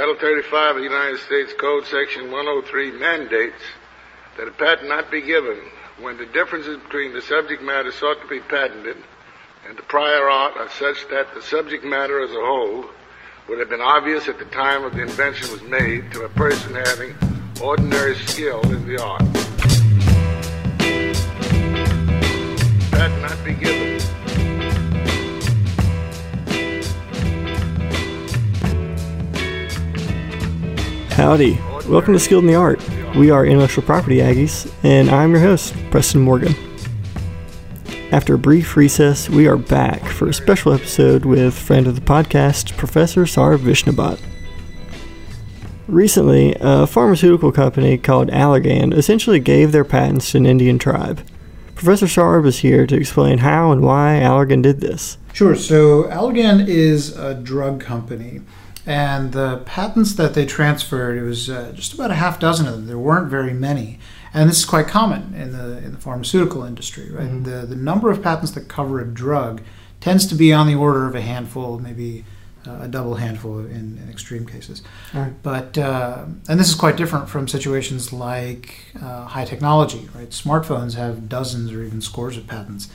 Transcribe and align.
Title 0.00 0.16
35 0.18 0.70
of 0.70 0.76
the 0.76 0.88
United 0.88 1.18
States 1.18 1.52
Code, 1.60 1.84
Section 1.84 2.30
103, 2.32 2.92
mandates 2.92 3.60
that 4.38 4.48
a 4.48 4.50
patent 4.50 4.88
not 4.88 5.10
be 5.10 5.20
given 5.20 5.58
when 6.00 6.16
the 6.16 6.24
differences 6.24 6.78
between 6.78 7.12
the 7.12 7.20
subject 7.20 7.62
matter 7.62 7.92
sought 7.92 8.18
to 8.22 8.26
be 8.26 8.40
patented 8.40 8.96
and 9.68 9.76
the 9.76 9.82
prior 9.82 10.30
art 10.30 10.56
are 10.56 10.70
such 10.70 11.06
that 11.10 11.34
the 11.34 11.42
subject 11.42 11.84
matter 11.84 12.18
as 12.24 12.30
a 12.30 12.40
whole 12.40 12.86
would 13.46 13.58
have 13.58 13.68
been 13.68 13.82
obvious 13.82 14.26
at 14.26 14.38
the 14.38 14.46
time 14.46 14.84
of 14.84 14.94
the 14.94 15.02
invention 15.02 15.52
was 15.52 15.60
made 15.64 16.10
to 16.12 16.22
a 16.22 16.30
person 16.30 16.74
having 16.74 17.14
ordinary 17.62 18.14
skill 18.14 18.62
in 18.72 18.86
the 18.86 18.98
art. 19.02 19.49
Howdy. 31.20 31.60
Welcome 31.86 32.14
to 32.14 32.18
Skilled 32.18 32.44
in 32.44 32.48
the 32.48 32.54
Art. 32.54 32.80
We 33.14 33.30
are 33.30 33.44
intellectual 33.44 33.84
property 33.84 34.20
Aggies, 34.20 34.72
and 34.82 35.10
I'm 35.10 35.32
your 35.32 35.42
host, 35.42 35.74
Preston 35.90 36.22
Morgan. 36.22 36.54
After 38.10 38.32
a 38.32 38.38
brief 38.38 38.74
recess, 38.74 39.28
we 39.28 39.46
are 39.46 39.58
back 39.58 40.02
for 40.02 40.30
a 40.30 40.32
special 40.32 40.72
episode 40.72 41.26
with 41.26 41.52
friend 41.52 41.86
of 41.86 41.94
the 41.94 42.00
podcast, 42.00 42.74
Professor 42.78 43.24
Saurabh 43.24 43.58
Vishnubhakat. 43.58 44.18
Recently, 45.88 46.56
a 46.58 46.86
pharmaceutical 46.86 47.52
company 47.52 47.98
called 47.98 48.30
Allergan 48.30 48.94
essentially 48.94 49.40
gave 49.40 49.72
their 49.72 49.84
patents 49.84 50.30
to 50.30 50.38
an 50.38 50.46
Indian 50.46 50.78
tribe. 50.78 51.20
Professor 51.74 52.06
Saurabh 52.06 52.46
is 52.46 52.60
here 52.60 52.86
to 52.86 52.96
explain 52.96 53.36
how 53.36 53.72
and 53.72 53.82
why 53.82 54.20
Allergan 54.22 54.62
did 54.62 54.80
this. 54.80 55.18
Sure. 55.34 55.54
So 55.54 56.04
Allergan 56.04 56.66
is 56.66 57.14
a 57.14 57.34
drug 57.34 57.78
company, 57.78 58.40
and 58.86 59.32
the 59.32 59.58
patents 59.66 60.14
that 60.14 60.34
they 60.34 60.46
transferred 60.46 61.18
it 61.18 61.22
was 61.22 61.48
uh, 61.50 61.72
just 61.74 61.92
about 61.94 62.10
a 62.10 62.14
half 62.14 62.40
dozen 62.40 62.66
of 62.66 62.74
them. 62.74 62.86
There 62.86 62.98
weren't 62.98 63.30
very 63.30 63.52
many, 63.52 63.98
and 64.32 64.48
this 64.48 64.58
is 64.58 64.64
quite 64.64 64.88
common 64.88 65.34
in 65.34 65.52
the 65.52 65.78
in 65.78 65.92
the 65.92 65.98
pharmaceutical 65.98 66.64
industry. 66.64 67.10
Right. 67.10 67.28
Mhm. 67.28 67.44
The 67.44 67.66
the 67.66 67.76
number 67.76 68.10
of 68.10 68.22
patents 68.22 68.52
that 68.52 68.68
cover 68.68 69.00
a 69.00 69.06
drug 69.06 69.62
tends 70.00 70.26
to 70.28 70.34
be 70.34 70.52
on 70.52 70.66
the 70.66 70.74
order 70.74 71.06
of 71.06 71.14
a 71.14 71.20
handful, 71.20 71.78
maybe 71.78 72.24
uh, 72.66 72.80
a 72.82 72.88
double 72.88 73.14
handful 73.16 73.58
in, 73.58 73.98
in 74.02 74.08
extreme 74.10 74.46
cases. 74.46 74.82
Right. 75.14 75.32
But 75.42 75.76
uh, 75.78 76.24
and 76.48 76.58
this 76.60 76.68
is 76.68 76.74
quite 76.74 76.96
different 76.96 77.28
from 77.28 77.48
situations 77.48 78.12
like 78.12 78.76
uh, 79.02 79.24
high 79.26 79.44
technology. 79.44 80.08
Right. 80.14 80.30
Smartphones 80.30 80.94
have 80.94 81.28
dozens 81.28 81.72
or 81.72 81.82
even 81.82 82.00
scores 82.00 82.36
of 82.36 82.46
patents 82.46 82.88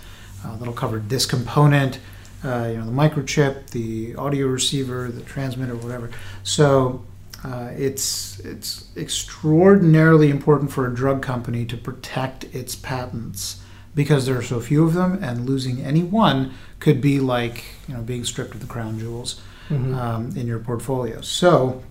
uh, 0.44 0.56
that'll 0.58 0.74
cover 0.74 1.00
this 1.00 1.26
component 1.26 2.00
uh, 2.44 2.68
you 2.72 2.78
know, 2.78 2.86
the 2.86 2.92
microchip, 2.92 3.70
the 3.72 4.16
audio 4.16 4.48
receiver, 4.48 5.10
the 5.10 5.22
transmitter, 5.22 5.76
whatever. 5.76 6.10
So 6.44 7.04
uh, 7.44 7.70
it's 7.76 8.40
it's 8.40 8.88
extraordinarily 8.98 10.30
important 10.30 10.72
for 10.72 10.88
a 10.88 10.94
drug 10.94 11.22
company 11.22 11.66
to 11.66 11.78
protect 11.78 12.44
its 12.56 12.76
patents 12.76 13.62
because 13.94 14.26
there 14.26 14.38
are 14.38 14.42
so 14.44 14.60
few 14.60 14.84
of 14.86 14.94
them, 14.94 15.20
and 15.24 15.46
losing 15.48 15.82
any 15.82 16.04
one 16.04 16.54
could 16.80 17.00
be 17.02 17.20
like 17.20 17.64
you 17.88 17.94
know 17.94 18.02
being 18.02 18.24
stripped 18.26 18.54
of 18.54 18.60
the 18.62 18.68
crown 18.68 19.00
jewels 19.00 19.40
Mhm. 19.70 19.96
um, 19.96 20.34
in 20.38 20.46
your 20.48 20.60
portfolio. 20.60 21.22
So 21.22 21.82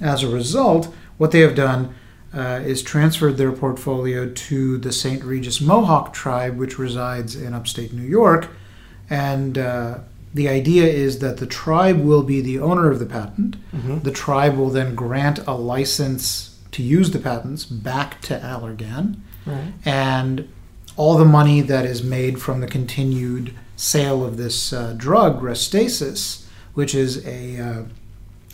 as 0.00 0.22
a 0.22 0.28
result, 0.28 0.92
what 1.18 1.30
they 1.30 1.40
have 1.40 1.54
done. 1.54 1.94
Uh, 2.34 2.60
is 2.66 2.82
transferred 2.82 3.38
their 3.38 3.52
portfolio 3.52 4.28
to 4.28 4.76
the 4.78 4.92
St. 4.92 5.24
Regis 5.24 5.58
Mohawk 5.60 6.12
tribe, 6.12 6.58
which 6.58 6.78
resides 6.78 7.34
in 7.34 7.54
upstate 7.54 7.94
New 7.94 8.02
York, 8.02 8.48
and 9.10 9.56
uh, 9.58 9.98
the 10.34 10.48
idea 10.48 10.84
is 10.86 11.18
that 11.20 11.38
the 11.38 11.46
tribe 11.46 12.00
will 12.00 12.22
be 12.22 12.40
the 12.40 12.58
owner 12.58 12.90
of 12.90 12.98
the 12.98 13.06
patent. 13.06 13.56
Mhm. 13.74 14.02
The 14.02 14.10
tribe 14.10 14.56
will 14.56 14.70
then 14.70 14.94
grant 14.94 15.38
a 15.46 15.54
license 15.54 16.56
to 16.72 16.82
use 16.82 17.10
the 17.10 17.18
patents 17.18 17.64
back 17.64 18.20
to 18.22 18.38
Allergan, 18.38 19.16
Right. 19.46 19.72
and 19.84 20.48
all 20.96 21.16
the 21.16 21.24
money 21.24 21.60
that 21.62 21.84
is 21.86 22.02
made 22.02 22.40
from 22.40 22.60
the 22.60 22.66
continued 22.66 23.52
sale 23.76 24.24
of 24.24 24.36
this 24.36 24.72
uh, 24.72 24.94
drug, 24.96 25.40
Restasis, 25.42 26.44
which 26.74 26.94
is 26.94 27.24
a 27.26 27.58
uh, 27.60 27.82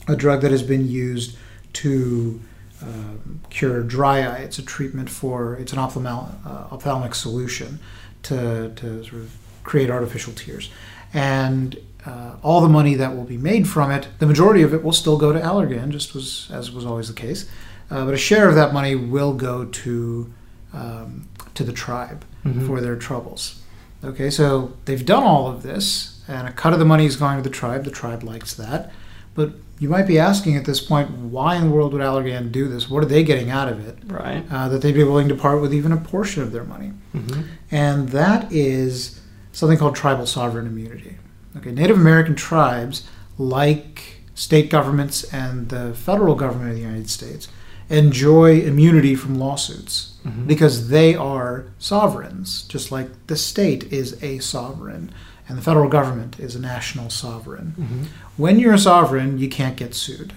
a 0.08 0.16
drug 0.16 0.40
that 0.42 0.50
has 0.50 0.62
been 0.62 0.88
used 0.88 1.36
to 1.72 2.40
um, 2.82 3.40
cure 3.50 3.82
dry 3.82 4.18
eye. 4.22 4.38
It's 4.38 4.58
a 4.58 4.62
treatment 4.62 5.08
for 5.08 5.54
it's 5.54 5.72
an 5.72 5.78
ophthalmal, 5.78 6.28
uh, 6.44 6.66
ophthalmic 6.74 7.14
solution 7.14 7.78
to 8.24 8.70
to 8.76 9.02
sort 9.04 9.22
of 9.22 9.30
create 9.64 9.90
artificial 9.90 10.32
tears, 10.32 10.70
and 11.14 11.76
uh, 12.06 12.32
all 12.42 12.60
the 12.60 12.68
money 12.68 12.94
that 12.96 13.14
will 13.16 13.24
be 13.24 13.36
made 13.38 13.68
from 13.68 13.90
it, 13.90 14.08
the 14.18 14.26
majority 14.26 14.62
of 14.62 14.74
it 14.74 14.82
will 14.82 14.92
still 14.92 15.16
go 15.16 15.32
to 15.32 15.38
Allergan, 15.40 15.90
just 15.90 16.14
was 16.14 16.48
as 16.52 16.70
was 16.72 16.84
always 16.84 17.08
the 17.08 17.14
case. 17.14 17.48
Uh, 17.90 18.04
but 18.04 18.14
a 18.14 18.18
share 18.18 18.48
of 18.48 18.54
that 18.54 18.72
money 18.72 18.94
will 18.94 19.34
go 19.34 19.64
to 19.66 20.32
um, 20.74 21.28
to 21.54 21.64
the 21.64 21.72
tribe 21.72 22.24
Mhm. 22.46 22.66
for 22.66 22.80
their 22.80 22.96
troubles. 22.96 23.60
Okay, 24.02 24.30
so 24.30 24.72
they've 24.86 25.04
done 25.04 25.22
all 25.22 25.46
of 25.48 25.62
this, 25.62 26.20
and 26.26 26.48
a 26.48 26.50
cut 26.52 26.72
of 26.72 26.78
the 26.78 26.84
money 26.86 27.04
is 27.04 27.14
going 27.16 27.36
to 27.36 27.42
the 27.42 27.54
tribe. 27.54 27.84
The 27.84 27.90
tribe 27.90 28.22
likes 28.24 28.54
that, 28.54 28.90
but 29.34 29.52
you 29.78 29.88
might 29.90 30.06
be 30.06 30.18
asking 30.18 30.56
at 30.56 30.64
this 30.64 30.80
point, 30.80 31.10
why 31.10 31.56
in 31.56 31.64
the 31.64 31.70
world 31.70 31.92
would 31.92 32.00
Allergan 32.02 32.50
do 32.50 32.68
this? 32.68 32.88
What 32.88 33.02
are 33.02 33.06
they 33.06 33.22
getting 33.22 33.50
out 33.50 33.68
of 33.68 33.86
it 33.86 33.98
Right. 34.06 34.44
uh, 34.50 34.68
that 34.70 34.80
they'd 34.80 34.94
be 34.94 35.04
willing 35.04 35.28
to 35.28 35.34
part 35.34 35.60
with 35.60 35.74
even 35.74 35.92
a 35.92 35.96
portion 35.98 36.42
of 36.42 36.52
their 36.52 36.64
money? 36.64 36.92
Mhm. 37.14 37.44
and 37.70 38.08
that 38.08 38.50
is 38.50 39.20
something 39.52 39.78
called 39.78 39.94
tribal 39.94 40.26
sovereign 40.26 40.66
immunity. 40.66 41.16
Okay, 41.56 41.70
Native 41.72 41.96
American 41.96 42.34
tribes, 42.34 43.06
like 43.38 44.22
state 44.34 44.70
governments 44.70 45.24
and 45.32 45.68
the 45.68 45.92
federal 45.94 46.34
government 46.34 46.70
of 46.70 46.76
the 46.76 46.82
United 46.82 47.10
States, 47.10 47.48
enjoy 47.90 48.60
immunity 48.60 49.14
from 49.14 49.38
lawsuits 49.38 50.14
Mhm. 50.24 50.46
because 50.46 50.88
they 50.88 51.14
are 51.14 51.66
sovereigns, 51.78 52.62
just 52.62 52.90
like 52.90 53.10
the 53.26 53.36
state 53.36 53.92
is 53.92 54.16
a 54.22 54.38
sovereign 54.38 55.10
and 55.48 55.58
the 55.58 55.62
federal 55.62 55.88
government 55.90 56.36
is 56.38 56.54
a 56.54 56.60
national 56.60 57.10
sovereign. 57.10 57.74
Mhm. 57.78 58.06
When 58.38 58.58
you're 58.58 58.72
a 58.74 58.78
sovereign, 58.78 59.38
you 59.38 59.48
can't 59.48 59.76
get 59.76 59.94
sued. 59.94 60.32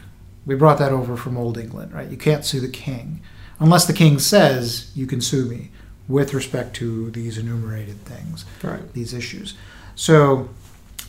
We 0.45 0.55
brought 0.55 0.79
that 0.79 0.91
over 0.91 1.15
from 1.15 1.37
Old 1.37 1.57
England, 1.57 1.93
right? 1.93 2.09
You 2.11 2.17
can't 2.17 2.43
sue 2.43 2.59
the 2.59 2.67
king 2.67 3.21
unless 3.59 3.85
the 3.85 3.93
king 3.93 4.19
says 4.19 4.87
you 4.93 5.07
can 5.07 5.21
sue 5.21 5.45
me 5.45 5.71
with 6.07 6.33
respect 6.33 6.75
to 6.75 7.09
these 7.11 7.37
enumerated 7.37 8.03
things, 8.05 8.45
Right. 8.63 8.91
these 8.93 9.13
issues. 9.13 9.55
So 9.95 10.49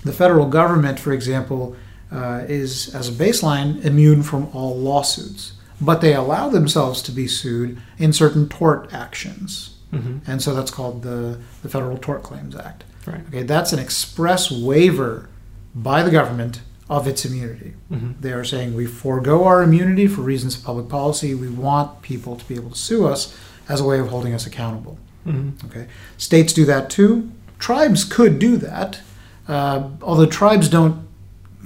the 0.05 0.13
federal 0.13 0.47
government, 0.47 0.99
for 0.99 1.13
example, 1.13 1.77
uh, 2.11 2.43
is, 2.49 2.95
as 2.95 3.09
a 3.09 3.13
baseline, 3.13 3.85
immune 3.85 4.23
from 4.23 4.49
all 4.53 4.77
lawsuits, 4.79 5.53
but 5.81 6.01
they 6.01 6.15
allow 6.15 6.49
themselves 6.49 7.03
to 7.03 7.13
be 7.13 7.27
sued 7.27 7.79
in 7.99 8.13
certain 8.13 8.49
tort 8.49 8.89
actions. 8.93 9.71
Mhm. 9.93 10.21
And 10.27 10.41
so 10.43 10.55
that's 10.55 10.71
called 10.71 11.03
the, 11.03 11.39
the 11.63 11.69
Federal 11.69 11.99
Tort 11.99 12.23
Claims 12.23 12.57
Act. 12.57 12.85
Right. 13.07 13.21
Okay, 13.29 13.43
that's 13.43 13.73
an 13.73 13.79
express 13.79 14.51
waiver 14.51 15.29
by 15.75 16.03
the 16.03 16.11
government 16.11 16.61
of 16.89 17.07
its 17.07 17.25
immunity. 17.25 17.75
Mhm. 17.93 18.15
They 18.21 18.33
are 18.33 18.45
saying 18.45 18.75
we 18.75 18.87
forego 18.87 19.45
our 19.45 19.63
immunity 19.63 20.07
for 20.07 20.23
reasons 20.23 20.57
of 20.57 20.65
public 20.65 20.89
policy. 20.89 21.35
We 21.35 21.49
want 21.49 22.03
people 22.03 22.37
to 22.37 22.45
be 22.49 22.55
able 22.55 22.71
to 22.71 22.79
sue 22.79 23.07
us 23.07 23.35
as 23.69 23.81
a 23.81 23.85
way 23.85 23.99
of 23.99 24.09
holding 24.09 24.35
us 24.35 24.47
accountable. 24.47 24.99
Mhm. 25.27 25.53
Okay, 25.67 25.87
states 26.19 26.53
do 26.53 26.65
that 26.67 26.89
too. 26.91 27.31
Tribes 27.59 28.05
could 28.05 28.39
do 28.39 28.57
that, 28.59 29.01
uh, 29.49 29.85
although 30.03 30.27
tribes 30.27 30.69
don't 30.69 30.97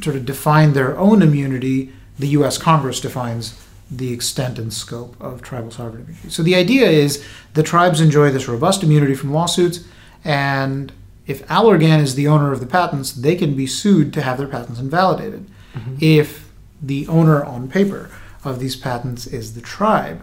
sort 0.02 0.16
of 0.16 0.24
define 0.24 0.72
their 0.72 0.98
own 0.98 1.20
immunity. 1.22 1.92
The 2.18 2.28
U.S. 2.28 2.58
Congress 2.58 3.00
defines 3.00 3.54
the 3.90 4.12
extent 4.12 4.58
and 4.58 4.72
scope 4.72 5.16
of 5.20 5.42
tribal 5.42 5.70
sovereign 5.70 6.02
immunity. 6.04 6.30
So 6.30 6.42
the 6.42 6.54
idea 6.54 6.88
is 6.88 7.22
the 7.54 7.62
tribes 7.62 8.00
enjoy 8.00 8.30
this 8.30 8.46
robust 8.48 8.82
immunity 8.82 9.14
from 9.14 9.32
lawsuits, 9.32 9.80
and 10.24 10.92
if 11.26 11.46
Allergan 11.48 12.00
is 12.00 12.14
the 12.14 12.28
owner 12.28 12.52
of 12.52 12.60
the 12.60 12.66
patents, 12.66 13.12
they 13.12 13.34
can 13.36 13.54
be 13.54 13.66
sued 13.66 14.12
to 14.14 14.22
have 14.22 14.38
their 14.38 14.46
patents 14.46 14.80
invalidated. 14.80 15.46
Mhm. 15.74 16.00
If 16.00 16.48
the 16.82 17.06
owner 17.08 17.44
on 17.44 17.68
paper 17.68 18.10
of 18.44 18.58
these 18.58 18.76
patents 18.76 19.26
is 19.26 19.52
the 19.54 19.60
tribe, 19.60 20.22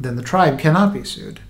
then 0.00 0.16
the 0.16 0.22
tribe 0.22 0.58
cannot 0.58 0.94
be 0.94 1.04
sued, 1.04 1.40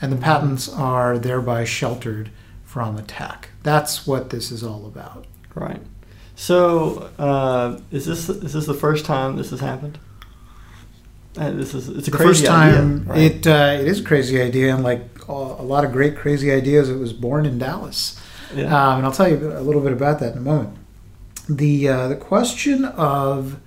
and 0.00 0.10
the 0.10 0.16
patents 0.16 0.68
are 0.68 1.18
thereby 1.18 1.64
sheltered 1.64 2.30
from 2.64 2.96
attack. 2.96 3.50
That's 3.62 4.06
what 4.06 4.30
this 4.30 4.50
is 4.50 4.62
all 4.62 4.86
about. 4.86 5.26
Right. 5.54 5.82
So, 6.34 7.10
uh, 7.18 7.80
is 7.90 8.06
this 8.06 8.28
is 8.28 8.52
this 8.54 8.66
the 8.66 8.74
first 8.74 9.04
time 9.04 9.36
this 9.36 9.50
has 9.50 9.60
happened? 9.60 9.98
Uh, 11.36 11.50
this 11.50 11.74
is 11.74 11.88
it's 11.88 12.08
a 12.08 12.10
the 12.10 12.16
crazy 12.16 12.28
first 12.30 12.46
time, 12.46 13.08
idea. 13.10 13.12
Right? 13.12 13.18
it 13.18 13.46
uh, 13.46 13.78
it 13.80 13.86
is 13.88 14.00
a 14.00 14.04
crazy 14.04 14.40
idea, 14.40 14.74
and 14.74 14.82
like 14.82 15.02
a 15.28 15.32
lot 15.32 15.84
of 15.84 15.92
great 15.92 16.16
crazy 16.16 16.50
ideas, 16.50 16.88
it 16.88 16.96
was 16.96 17.12
born 17.12 17.44
in 17.44 17.58
Dallas. 17.58 18.18
yeah. 18.54 18.64
Um, 18.64 18.98
and 18.98 19.06
I'll 19.06 19.12
tell 19.12 19.28
you 19.28 19.52
a 19.52 19.60
little 19.60 19.82
bit 19.82 19.92
about 19.92 20.20
that 20.20 20.32
in 20.32 20.38
a 20.38 20.42
moment. 20.42 20.76
The 21.48 21.88
uh, 21.88 22.08
the 22.08 22.16
question 22.16 22.84
of 22.84 23.60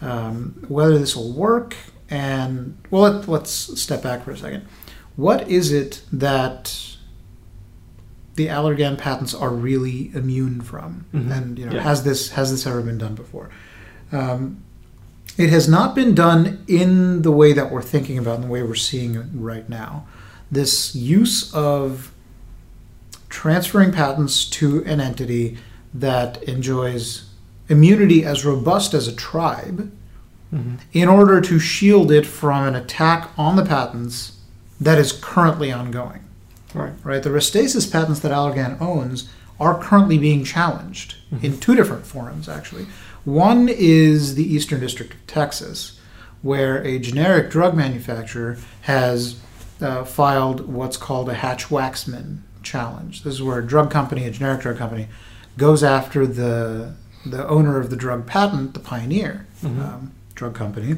um, 0.00 0.64
whether 0.68 0.98
this 0.98 1.16
will 1.16 1.32
work, 1.32 1.74
and 2.10 2.76
well, 2.90 3.02
let, 3.02 3.28
let's 3.28 3.50
step 3.80 4.02
back 4.02 4.24
for 4.24 4.30
a 4.32 4.36
second. 4.36 4.66
What 5.16 5.48
is 5.48 5.72
it 5.72 6.02
that 6.12 6.96
the 8.34 8.48
Allergan 8.48 8.98
patents 8.98 9.32
are 9.34 9.50
really 9.50 10.10
immune 10.14 10.60
from? 10.60 11.06
Mhm. 11.14 11.30
And 11.36 11.58
you 11.58 11.66
know, 11.66 11.72
Yeah. 11.72 11.82
has 11.82 12.02
this 12.02 12.30
has 12.30 12.50
this 12.50 12.66
ever 12.66 12.82
been 12.82 12.98
done 12.98 13.14
before? 13.14 13.50
Um, 14.12 14.58
It 15.36 15.50
has 15.50 15.66
not 15.68 15.96
been 15.96 16.14
done 16.14 16.58
in 16.68 17.22
the 17.22 17.32
way 17.32 17.52
that 17.52 17.72
we're 17.72 17.82
thinking 17.82 18.18
about, 18.18 18.36
in 18.36 18.42
the 18.42 18.46
way 18.48 18.62
we're 18.62 18.76
seeing 18.76 19.16
it 19.16 19.26
right 19.34 19.68
now. 19.68 20.06
This 20.52 20.94
use 20.94 21.52
of 21.52 22.12
transferring 23.28 23.90
patents 23.90 24.44
to 24.50 24.84
an 24.84 25.00
entity 25.00 25.58
that 25.92 26.40
enjoys 26.44 27.24
immunity 27.68 28.24
as 28.24 28.44
robust 28.44 28.94
as 28.94 29.08
a 29.08 29.12
tribe 29.12 29.90
Mhm. 30.54 30.78
in 30.92 31.08
order 31.08 31.40
to 31.40 31.58
shield 31.58 32.12
it 32.12 32.24
from 32.26 32.68
an 32.68 32.74
attack 32.74 33.30
on 33.36 33.56
the 33.56 33.64
patents 33.64 34.32
that 34.80 34.98
is 34.98 35.12
currently 35.12 35.72
ongoing. 35.72 36.20
Right. 36.74 36.92
Right? 37.02 37.22
The 37.22 37.30
Restasis 37.30 37.90
patents 37.90 38.20
that 38.20 38.32
Allergan 38.32 38.80
owns 38.80 39.28
are 39.60 39.78
currently 39.78 40.18
being 40.18 40.44
challenged 40.44 41.14
in 41.42 41.58
two 41.58 41.74
different 41.74 42.04
forums, 42.06 42.48
actually. 42.48 42.86
One 43.24 43.68
is 43.68 44.34
the 44.34 44.54
Eastern 44.54 44.80
District 44.80 45.14
of 45.14 45.26
Texas, 45.26 45.98
where 46.42 46.82
a 46.84 46.98
generic 46.98 47.50
drug 47.50 47.74
manufacturer 47.74 48.58
has 48.82 49.36
uh, 49.80 50.04
filed 50.04 50.68
what's 50.72 50.96
called 50.96 51.28
a 51.28 51.34
Hatch 51.34 51.68
Waxman 51.68 52.38
challenge. 52.62 53.22
This 53.24 53.34
is 53.34 53.42
where 53.42 53.58
a 53.58 53.66
drug 53.66 53.90
company, 53.90 54.24
a 54.24 54.30
generic 54.30 54.60
drug 54.60 54.76
company, 54.78 55.08
goes 55.58 55.82
after 55.82 56.26
the 56.26 56.92
the 57.26 57.46
owner 57.48 57.78
of 57.80 57.88
the 57.88 57.96
drug 57.96 58.26
patent, 58.26 58.74
the 58.74 58.80
pioneer 58.80 59.46
Mhm. 59.64 59.80
um, 59.80 60.10
drug 60.34 60.54
company, 60.54 60.96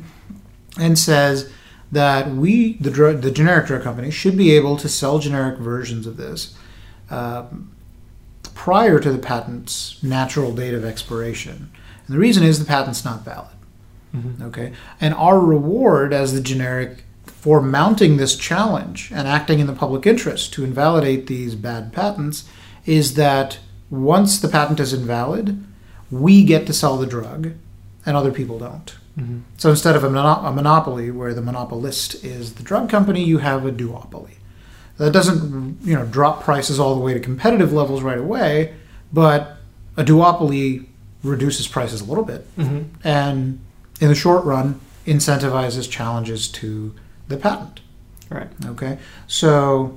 and 0.78 0.98
says 0.98 1.50
that 1.92 2.30
we, 2.30 2.74
the 2.74 2.90
drug, 2.90 3.22
the 3.22 3.30
generic 3.30 3.66
drug 3.66 3.82
company, 3.82 4.10
should 4.10 4.36
be 4.36 4.52
able 4.52 4.76
to 4.76 4.88
sell 4.88 5.18
generic 5.18 5.58
versions 5.58 6.06
of 6.06 6.16
this 6.16 6.56
um, 7.10 7.70
prior 8.54 8.98
to 8.98 9.12
the 9.12 9.18
patent's 9.18 10.02
natural 10.02 10.52
date 10.52 10.74
of 10.74 10.84
expiration. 10.84 11.70
And 12.06 12.14
the 12.14 12.18
reason 12.18 12.42
is 12.42 12.58
the 12.58 12.64
patent's 12.64 13.04
not 13.04 13.24
valid. 13.24 13.50
Mhm. 14.14 14.42
Okay, 14.42 14.72
and 15.00 15.14
our 15.14 15.40
reward 15.40 16.12
as 16.12 16.32
the 16.32 16.40
generic 16.40 17.04
for 17.24 17.60
mounting 17.62 18.16
this 18.16 18.34
challenge 18.34 19.10
and 19.14 19.28
acting 19.28 19.60
in 19.60 19.66
the 19.66 19.72
public 19.72 20.06
interest 20.06 20.52
to 20.54 20.64
invalidate 20.64 21.26
these 21.26 21.54
bad 21.54 21.92
patents 21.92 22.44
is 22.86 23.14
that 23.14 23.58
once 23.90 24.38
the 24.40 24.48
patent 24.48 24.80
is 24.80 24.92
invalid, 24.92 25.62
we 26.10 26.42
get 26.42 26.66
to 26.66 26.72
sell 26.72 26.96
the 26.96 27.06
drug, 27.06 27.52
and 28.04 28.16
other 28.16 28.32
people 28.32 28.58
don't. 28.58 28.96
Mhm. 29.18 29.42
So 29.56 29.70
instead 29.70 29.96
of 29.96 30.04
a, 30.04 30.10
mono- 30.10 30.46
a 30.46 30.52
monopoly 30.52 31.10
where 31.10 31.32
the 31.34 31.40
monopolist 31.42 32.22
is 32.24 32.54
the 32.54 32.62
drug 32.62 32.88
company, 32.90 33.24
you 33.24 33.38
have 33.38 33.64
a 33.64 33.72
duopoly. 33.72 34.32
That 34.98 35.12
doesn't, 35.12 35.78
you 35.84 35.94
know, 35.94 36.04
drop 36.06 36.42
prices 36.44 36.78
all 36.80 36.94
the 36.94 37.00
way 37.00 37.14
to 37.14 37.20
competitive 37.20 37.72
levels 37.72 38.02
right 38.02 38.18
away, 38.18 38.74
but 39.12 39.56
a 39.96 40.04
duopoly 40.04 40.86
reduces 41.22 41.66
prices 41.66 42.00
a 42.00 42.04
little 42.04 42.24
bit, 42.24 42.46
Mhm. 42.56 42.84
and 43.04 43.58
in 44.00 44.08
the 44.08 44.14
short 44.14 44.44
run, 44.44 44.80
incentivizes 45.06 45.88
challenges 45.90 46.48
to 46.48 46.92
the 47.28 47.36
patent. 47.36 47.80
Right. 48.30 48.48
Okay, 48.66 48.98
so 49.26 49.96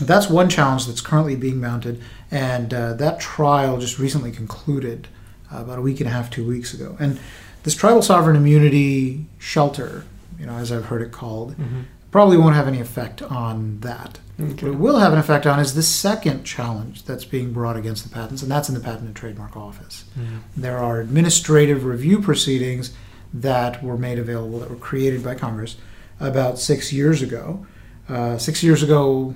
that's 0.00 0.30
one 0.30 0.48
challenge 0.48 0.86
that's 0.86 1.00
currently 1.00 1.34
being 1.36 1.60
mounted, 1.60 2.00
and 2.30 2.72
uh, 2.72 2.94
that 2.94 3.20
trial 3.20 3.78
just 3.78 3.98
recently 3.98 4.30
concluded 4.32 5.08
uh, 5.52 5.58
about 5.58 5.78
a 5.78 5.82
week 5.82 6.00
and 6.00 6.08
a 6.08 6.12
half, 6.12 6.30
two 6.30 6.46
weeks 6.46 6.72
ago. 6.72 6.96
And 7.00 7.18
this 7.62 7.74
tribal 7.74 8.02
sovereign 8.02 8.36
immunity 8.36 9.26
shelter, 9.38 10.04
you 10.38 10.46
know, 10.46 10.54
as 10.54 10.72
I've 10.72 10.86
heard 10.86 11.02
it 11.02 11.12
called, 11.12 11.56
Mhm. 11.58 11.84
probably 12.10 12.36
won't 12.36 12.54
have 12.54 12.66
any 12.68 12.80
effect 12.80 13.22
on 13.22 13.78
that. 13.80 14.18
What 14.38 14.62
it 14.62 14.78
will 14.78 14.98
have 14.98 15.12
an 15.12 15.18
effect 15.18 15.46
on 15.46 15.60
is 15.60 15.74
the 15.74 15.82
second 15.82 16.44
challenge 16.44 17.04
that's 17.04 17.26
being 17.26 17.52
brought 17.52 17.76
against 17.76 18.04
the 18.04 18.08
patents, 18.08 18.40
and 18.42 18.50
that's 18.50 18.68
in 18.70 18.74
the 18.74 18.80
Patent 18.80 19.04
and 19.04 19.14
Trademark 19.14 19.54
Office. 19.56 20.04
Mhm. 20.18 20.38
There 20.56 20.78
are 20.78 20.98
administrative 21.00 21.84
review 21.84 22.20
proceedings 22.22 22.90
that 23.34 23.84
were 23.84 23.98
made 23.98 24.18
available, 24.18 24.58
that 24.60 24.70
were 24.70 24.76
created 24.76 25.22
by 25.22 25.34
Congress 25.34 25.76
about 26.18 26.58
six 26.58 26.90
years 26.92 27.20
ago. 27.22 27.66
Uh, 28.08 28.38
six 28.38 28.62
years 28.62 28.82
ago, 28.82 29.34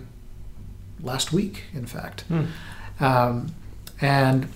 last 1.02 1.32
week, 1.32 1.64
in 1.74 1.86
fact. 1.86 2.24
Hmm. 2.28 3.04
Um, 3.04 3.46
and 4.00 4.48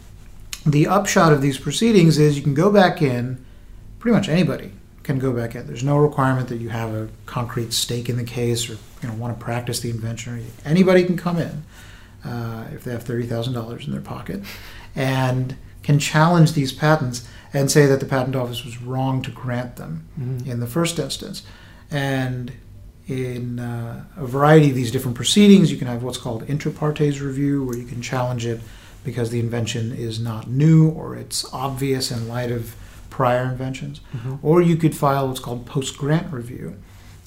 the 0.66 0.86
upshot 0.88 1.32
of 1.32 1.40
these 1.42 1.58
proceedings 1.58 2.18
is 2.18 2.36
you 2.36 2.42
can 2.42 2.54
go 2.54 2.72
back 2.72 3.00
in, 3.00 3.38
pretty 3.98 4.14
much 4.16 4.28
anybody 4.28 4.72
can 5.02 5.18
go 5.18 5.32
back 5.32 5.54
in. 5.54 5.66
There's 5.66 5.84
no 5.84 5.96
requirement 5.98 6.48
that 6.48 6.56
you 6.58 6.68
have 6.68 6.92
a 6.94 7.08
concrete 7.26 7.72
stake 7.72 8.08
in 8.08 8.16
the 8.16 8.24
case 8.24 8.68
or 8.68 8.74
you 9.02 9.08
know 9.08 9.14
want 9.14 9.38
to 9.38 9.42
practice 9.44 9.80
the 9.80 9.90
invention. 9.90 10.44
Anybody 10.64 11.04
can 11.04 11.16
come 11.16 11.38
in 11.38 11.64
uh, 12.24 12.66
if 12.72 12.84
they 12.84 12.92
have 12.92 13.02
thirty 13.04 13.26
thousand 13.26 13.54
dollars 13.54 13.86
in 13.86 13.92
their 13.92 14.00
pocket 14.00 14.42
and 14.94 15.56
can 15.82 15.98
challenge 15.98 16.52
these 16.52 16.72
patents 16.72 17.26
and 17.54 17.70
say 17.70 17.86
that 17.86 17.98
the 18.00 18.04
patent 18.06 18.36
office 18.36 18.64
was 18.64 18.82
wrong 18.82 19.22
to 19.22 19.30
grant 19.30 19.76
them 19.76 20.06
Mhm. 20.20 20.46
in 20.46 20.60
the 20.60 20.66
first 20.66 20.98
instance. 20.98 21.42
And 21.90 22.52
in 23.06 23.58
uh, 23.58 24.04
a 24.18 24.26
variety 24.26 24.68
of 24.68 24.74
these 24.76 24.90
different 24.90 25.16
proceedings, 25.16 25.70
you 25.72 25.78
can 25.78 25.86
have 25.86 26.02
what's 26.02 26.18
called 26.18 26.42
inter 26.46 26.68
partes 26.70 27.20
review, 27.20 27.64
where 27.64 27.78
you 27.78 27.86
can 27.86 28.02
challenge 28.02 28.44
it 28.44 28.60
because 29.02 29.30
the 29.30 29.40
invention 29.40 29.92
is 29.92 30.20
not 30.20 30.46
new 30.50 30.90
or 30.90 31.16
it's 31.16 31.46
obvious 31.54 32.10
in 32.10 32.28
light 32.28 32.50
of 32.52 32.74
prior 33.18 33.42
inventions. 33.50 34.00
Mhm. 34.16 34.38
Or 34.44 34.62
you 34.62 34.76
could 34.76 34.94
file 34.96 35.26
what's 35.26 35.40
called 35.40 35.66
post 35.66 35.98
grant 35.98 36.32
review 36.32 36.76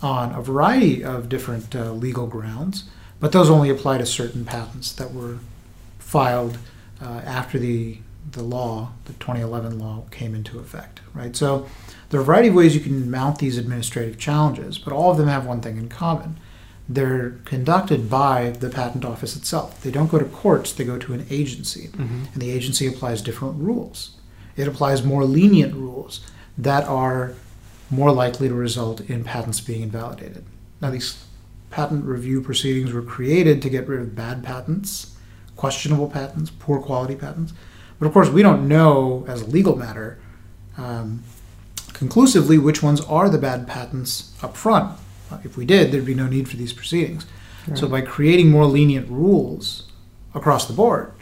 on 0.01 0.31
a 0.33 0.41
variety 0.41 1.03
of 1.03 1.27
different 1.27 1.75
uh, 1.75 1.91
legal 1.91 2.27
grounds, 2.27 2.85
but 3.19 3.33
those 3.33 3.49
only 3.49 3.69
apply 3.69 3.97
to 3.97 4.05
certain 4.05 4.45
patents 4.45 4.93
that 4.93 5.13
were 5.13 5.35
filed 5.99 6.57
uh, 7.01 7.19
after 7.39 7.59
the 7.59 7.97
the 8.31 8.43
law, 8.43 8.91
the 9.05 9.13
2011 9.13 9.77
law, 9.79 10.03
came 10.11 10.33
into 10.33 10.59
effect. 10.59 11.01
Right. 11.13 11.35
So 11.35 11.65
there 12.09 12.19
are 12.19 12.23
a 12.23 12.25
variety 12.25 12.47
of 12.47 12.55
ways 12.55 12.73
you 12.73 12.79
can 12.89 13.11
mount 13.11 13.39
these 13.39 13.57
administrative 13.57 14.17
challenges, 14.17 14.77
but 14.77 14.93
all 14.93 15.11
of 15.11 15.17
them 15.17 15.27
have 15.27 15.45
one 15.45 15.59
thing 15.59 15.75
in 15.77 15.89
common. 15.89 16.37
They're 16.87 17.31
conducted 17.43 18.09
by 18.09 18.51
the 18.63 18.69
patent 18.69 19.03
office 19.03 19.35
itself. 19.35 19.81
They 19.81 19.91
don't 19.91 20.09
go 20.09 20.19
to 20.19 20.25
courts, 20.43 20.71
they 20.71 20.85
go 20.85 20.97
to 20.99 21.13
an 21.13 21.25
agency. 21.29 21.89
Mhm. 21.89 22.31
And 22.33 22.41
the 22.43 22.51
agency 22.51 22.85
applies 22.87 23.21
different 23.21 23.55
rules. 23.69 24.11
It 24.55 24.67
applies 24.67 25.03
more 25.03 25.25
lenient 25.25 25.73
rules 25.73 26.21
that 26.57 26.83
are 26.85 27.33
more 27.89 28.11
likely 28.11 28.47
to 28.47 28.53
result 28.53 29.01
in 29.01 29.23
patents 29.23 29.59
being 29.59 29.81
invalidated. 29.81 30.45
Now, 30.81 30.91
these 30.91 31.25
patent 31.69 32.05
review 32.05 32.41
proceedings 32.41 32.93
were 32.93 33.01
created 33.01 33.61
to 33.61 33.69
get 33.69 33.87
rid 33.87 34.01
of 34.01 34.15
bad 34.15 34.43
patents, 34.43 35.15
questionable 35.55 36.09
patents, 36.09 36.49
poor 36.49 36.79
quality 36.79 37.15
patents. 37.15 37.53
But 37.99 38.07
of 38.07 38.13
course, 38.13 38.29
we 38.29 38.41
don't 38.41 38.67
know 38.67 39.25
as 39.27 39.41
a 39.41 39.45
legal 39.45 39.75
matter 39.75 40.19
um, 40.77 41.23
conclusively 41.93 42.57
which 42.57 42.81
ones 42.81 43.01
are 43.01 43.29
the 43.29 43.37
bad 43.37 43.67
patents 43.67 44.33
up 44.41 44.57
front. 44.57 44.97
If 45.43 45.55
we 45.55 45.65
did, 45.65 45.91
there'd 45.91 46.05
be 46.05 46.15
no 46.15 46.27
need 46.27 46.49
for 46.49 46.57
these 46.57 46.73
proceedings. 46.73 47.25
So 47.75 47.87
by 47.87 48.01
creating 48.01 48.49
more 48.49 48.65
lenient 48.65 49.07
rules 49.07 49.83
across 50.33 50.67
the 50.67 50.73
board, 50.73 51.13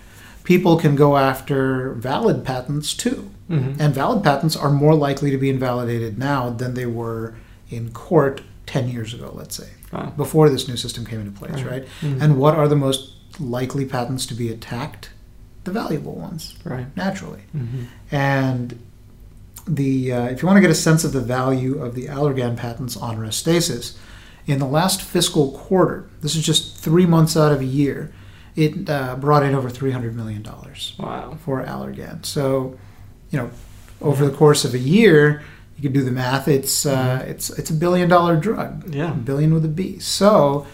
people 0.49 0.77
can 0.77 0.95
go 0.95 1.15
after 1.15 1.91
valid 1.93 2.43
patents 2.43 2.95
too. 2.95 3.29
Mhm. 3.51 3.75
And 3.79 3.93
valid 3.93 4.23
patents 4.23 4.55
are 4.55 4.71
more 4.71 4.95
likely 4.95 5.29
to 5.29 5.37
be 5.37 5.47
invalidated 5.47 6.17
now 6.17 6.49
than 6.49 6.73
they 6.73 6.87
were 6.87 7.35
in 7.69 7.91
court 7.91 8.41
10 8.65 8.89
years 8.89 9.13
ago, 9.13 9.31
let's 9.35 9.55
say, 9.55 9.69
Wow. 9.93 10.11
before 10.17 10.49
this 10.49 10.67
new 10.67 10.75
system 10.75 11.05
came 11.05 11.19
into 11.19 11.31
place, 11.39 11.61
Right. 11.61 11.67
right? 11.71 11.85
Mhm. 12.01 12.19
And 12.21 12.37
what 12.39 12.55
are 12.55 12.67
the 12.67 12.75
most 12.75 13.11
likely 13.39 13.85
patents 13.85 14.25
to 14.25 14.33
be 14.33 14.49
attacked? 14.49 15.11
The 15.65 15.71
valuable 15.71 16.15
ones, 16.15 16.55
Right. 16.63 16.87
naturally. 16.97 17.41
Mhm. 17.55 17.85
And 18.11 18.79
the 19.67 20.11
uh, 20.11 20.23
if 20.33 20.41
you 20.41 20.47
want 20.47 20.57
to 20.57 20.61
get 20.61 20.71
a 20.71 20.75
sense 20.89 21.03
of 21.03 21.11
the 21.13 21.21
value 21.21 21.77
of 21.79 21.93
the 21.93 22.07
Allergan 22.07 22.55
patents 22.57 22.97
on 22.97 23.17
Restasis, 23.19 23.93
in 24.47 24.57
the 24.57 24.65
last 24.65 24.99
fiscal 25.03 25.51
quarter, 25.51 26.05
this 26.21 26.35
is 26.35 26.43
just 26.43 26.75
three 26.75 27.05
months 27.05 27.37
out 27.37 27.51
of 27.51 27.61
a 27.61 27.65
year, 27.81 28.11
it 28.65 28.89
uh, 28.89 29.15
brought 29.15 29.43
in 29.43 29.53
over 29.55 29.69
three 29.69 29.91
hundred 29.91 30.13
million 30.15 30.41
dollars 30.41 30.93
Wow. 30.99 31.37
for 31.45 31.63
Allergan. 31.63 32.25
So, 32.25 32.77
you 33.31 33.37
know, 33.39 33.49
over 34.01 34.25
the 34.29 34.35
course 34.41 34.65
of 34.67 34.73
a 34.73 34.79
year, 34.79 35.43
you 35.75 35.81
can 35.83 35.93
do 35.93 36.03
the 36.03 36.11
math. 36.11 36.47
It's 36.47 36.85
uh, 36.85 37.23
it's 37.31 37.49
it's 37.59 37.69
a 37.69 37.73
billion 37.83 38.07
dollar 38.09 38.35
drug, 38.35 38.93
Yeah. 38.93 39.11
billion 39.11 39.53
with 39.53 39.65
a 39.65 39.73
B. 39.79 39.99
So. 39.99 40.65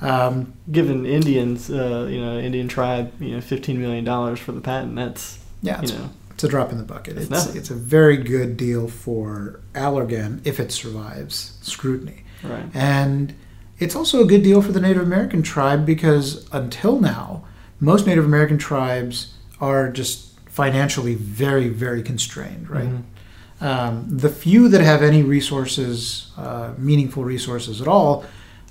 Um, 0.00 0.54
Given 0.72 1.06
Indians, 1.06 1.70
uh, 1.70 2.08
you 2.10 2.20
know, 2.20 2.36
Indian 2.36 2.66
tribe, 2.66 3.12
you 3.20 3.34
know, 3.36 3.40
fifteen 3.40 3.80
million 3.80 4.04
dollars 4.04 4.40
for 4.40 4.50
the 4.50 4.60
patent. 4.60 4.96
That's 4.96 5.38
yeah, 5.62 5.76
you 5.76 5.82
it's 5.84 5.92
know, 5.92 6.08
It's 6.34 6.42
a 6.44 6.48
drop 6.48 6.72
in 6.72 6.78
the 6.78 6.84
bucket. 6.94 7.16
It's 7.18 7.30
It's, 7.30 7.54
it's 7.54 7.70
a 7.70 7.74
very 7.96 8.16
good 8.16 8.56
deal 8.56 8.88
for 8.88 9.60
Allergan 9.74 10.40
if 10.44 10.58
it 10.58 10.72
survives 10.72 11.56
scrutiny. 11.62 12.24
right. 12.42 12.66
And 12.74 13.34
it's 13.78 13.96
also 13.96 14.22
a 14.22 14.24
good 14.26 14.42
deal 14.42 14.62
for 14.62 14.72
the 14.72 14.80
Native 14.80 15.02
American 15.02 15.42
tribe 15.42 15.84
because 15.86 16.48
until 16.52 17.00
now, 17.00 17.44
most 17.80 18.06
Native 18.06 18.24
American 18.24 18.58
tribes 18.58 19.34
are 19.60 19.88
just 19.90 20.38
financially 20.48 21.14
very, 21.14 21.68
very 21.68 22.02
constrained, 22.02 22.68
right? 22.70 22.88
Mhm. 22.88 23.02
Um, 23.66 24.06
the 24.08 24.28
few 24.28 24.68
that 24.68 24.80
have 24.80 25.02
any 25.02 25.22
resources, 25.22 26.30
uh, 26.36 26.70
meaningful 26.78 27.24
resources 27.24 27.80
at 27.80 27.88
all, 27.88 28.24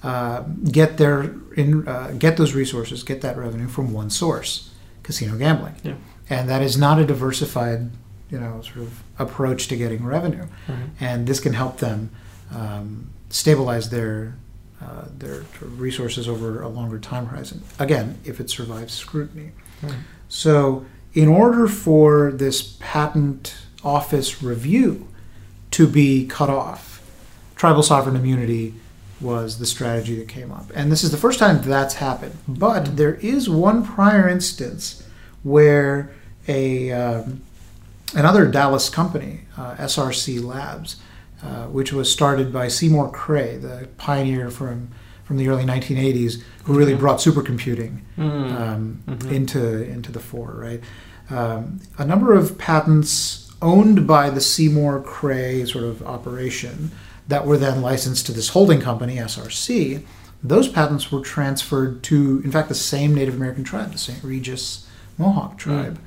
uh, 0.03 0.41
get 0.71 0.97
their 0.97 1.31
in, 1.55 1.87
uh, 1.87 2.13
get 2.17 2.37
those 2.37 2.53
resources, 2.53 3.03
get 3.03 3.21
that 3.21 3.37
revenue 3.37 3.67
from 3.67 3.91
one 3.93 4.09
source, 4.09 4.69
casino 5.03 5.35
gambling, 5.37 5.75
Yeah. 5.83 5.93
and 6.29 6.49
that 6.49 6.61
is 6.61 6.77
not 6.77 6.99
a 6.99 7.05
diversified 7.05 7.91
you 8.29 8.39
know 8.39 8.61
sort 8.63 8.77
of 8.77 9.03
approach 9.19 9.67
to 9.67 9.75
getting 9.75 10.05
revenue, 10.05 10.45
Right. 10.69 10.77
and 11.01 11.27
this 11.27 11.39
can 11.41 11.53
help 11.53 11.79
them 11.79 12.09
um, 12.55 13.07
stabilize 13.29 13.89
their 13.89 14.35
uh, 14.81 15.05
their 15.17 15.43
resources 15.61 16.27
over 16.27 16.61
a 16.61 16.67
longer 16.67 16.99
time 16.99 17.27
horizon. 17.27 17.61
Again, 17.79 18.19
if 18.25 18.39
it 18.39 18.49
survives 18.49 18.93
scrutiny. 18.93 19.51
Right. 19.81 19.95
So, 20.27 20.85
in 21.13 21.27
order 21.27 21.67
for 21.67 22.31
this 22.31 22.77
patent 22.79 23.55
office 23.83 24.41
review 24.41 25.07
to 25.71 25.87
be 25.87 26.25
cut 26.25 26.49
off, 26.49 27.01
tribal 27.55 27.83
sovereign 27.83 28.15
immunity 28.15 28.73
was 29.19 29.59
the 29.59 29.65
strategy 29.65 30.15
that 30.15 30.27
came 30.27 30.51
up. 30.51 30.71
And 30.73 30.91
this 30.91 31.03
is 31.03 31.11
the 31.11 31.17
first 31.17 31.37
time 31.37 31.61
that's 31.61 31.95
happened. 31.95 32.37
But 32.47 32.97
there 32.97 33.15
is 33.15 33.49
one 33.49 33.85
prior 33.85 34.27
instance 34.27 35.03
where 35.43 36.11
a 36.47 36.91
um, 36.91 37.41
another 38.15 38.47
Dallas 38.47 38.89
company, 38.89 39.41
uh, 39.57 39.75
SRC 39.75 40.43
Labs, 40.43 40.97
uh, 41.43 41.65
which 41.67 41.91
was 41.93 42.11
started 42.11 42.51
by 42.53 42.67
Seymour 42.67 43.11
Cray, 43.11 43.57
the 43.57 43.87
pioneer 43.97 44.49
from 44.49 44.89
from 45.23 45.37
the 45.37 45.47
early 45.47 45.63
1980s, 45.63 46.41
who 46.65 46.73
really 46.73 46.93
brought 46.95 47.19
supercomputing 47.19 47.99
Mm. 48.17 48.51
um, 48.59 48.99
Mhm. 49.07 49.31
into 49.31 49.83
into 49.89 50.11
the 50.11 50.19
fore. 50.19 50.53
Right, 50.57 50.81
um, 51.29 51.79
a 51.97 52.05
number 52.05 52.33
of 52.33 52.57
patents 52.57 53.49
owned 53.61 54.05
by 54.07 54.29
the 54.29 54.41
Seymour 54.41 55.01
Cray 55.01 55.65
sort 55.65 55.83
of 55.85 56.01
operation 56.03 56.91
that 57.27 57.45
were 57.45 57.57
then 57.57 57.81
licensed 57.81 58.25
to 58.25 58.31
this 58.33 58.49
holding 58.49 58.81
company, 58.81 59.17
SRC. 59.19 60.01
Those 60.43 60.67
patents 60.67 61.11
were 61.11 61.21
transferred 61.21 62.01
to, 62.03 62.41
in 62.43 62.51
fact, 62.51 62.67
the 62.67 62.75
same 62.75 63.13
Native 63.13 63.35
American 63.35 63.63
tribe, 63.63 63.91
the 63.91 63.99
St. 63.99 64.21
Regis 64.23 64.85
Mohawk 65.19 65.57
tribe, 65.57 65.99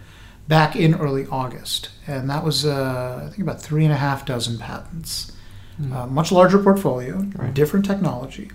back 0.49 0.77
in 0.77 0.95
early 0.95 1.27
August, 1.31 1.91
and 2.07 2.29
that 2.31 2.45
was 2.45 2.65
uh, 2.67 3.23
I 3.25 3.29
think 3.31 3.41
about 3.43 3.61
three 3.63 3.85
and 3.85 3.93
a 3.93 3.97
half 3.97 4.25
dozen 4.27 4.59
patents. 4.59 5.33
Mm. 5.81 5.93
Uh, 5.93 6.07
much 6.07 6.31
larger 6.31 6.59
portfolio, 6.59 7.27
Right. 7.37 7.53
different 7.53 7.85
technology, 7.85 8.51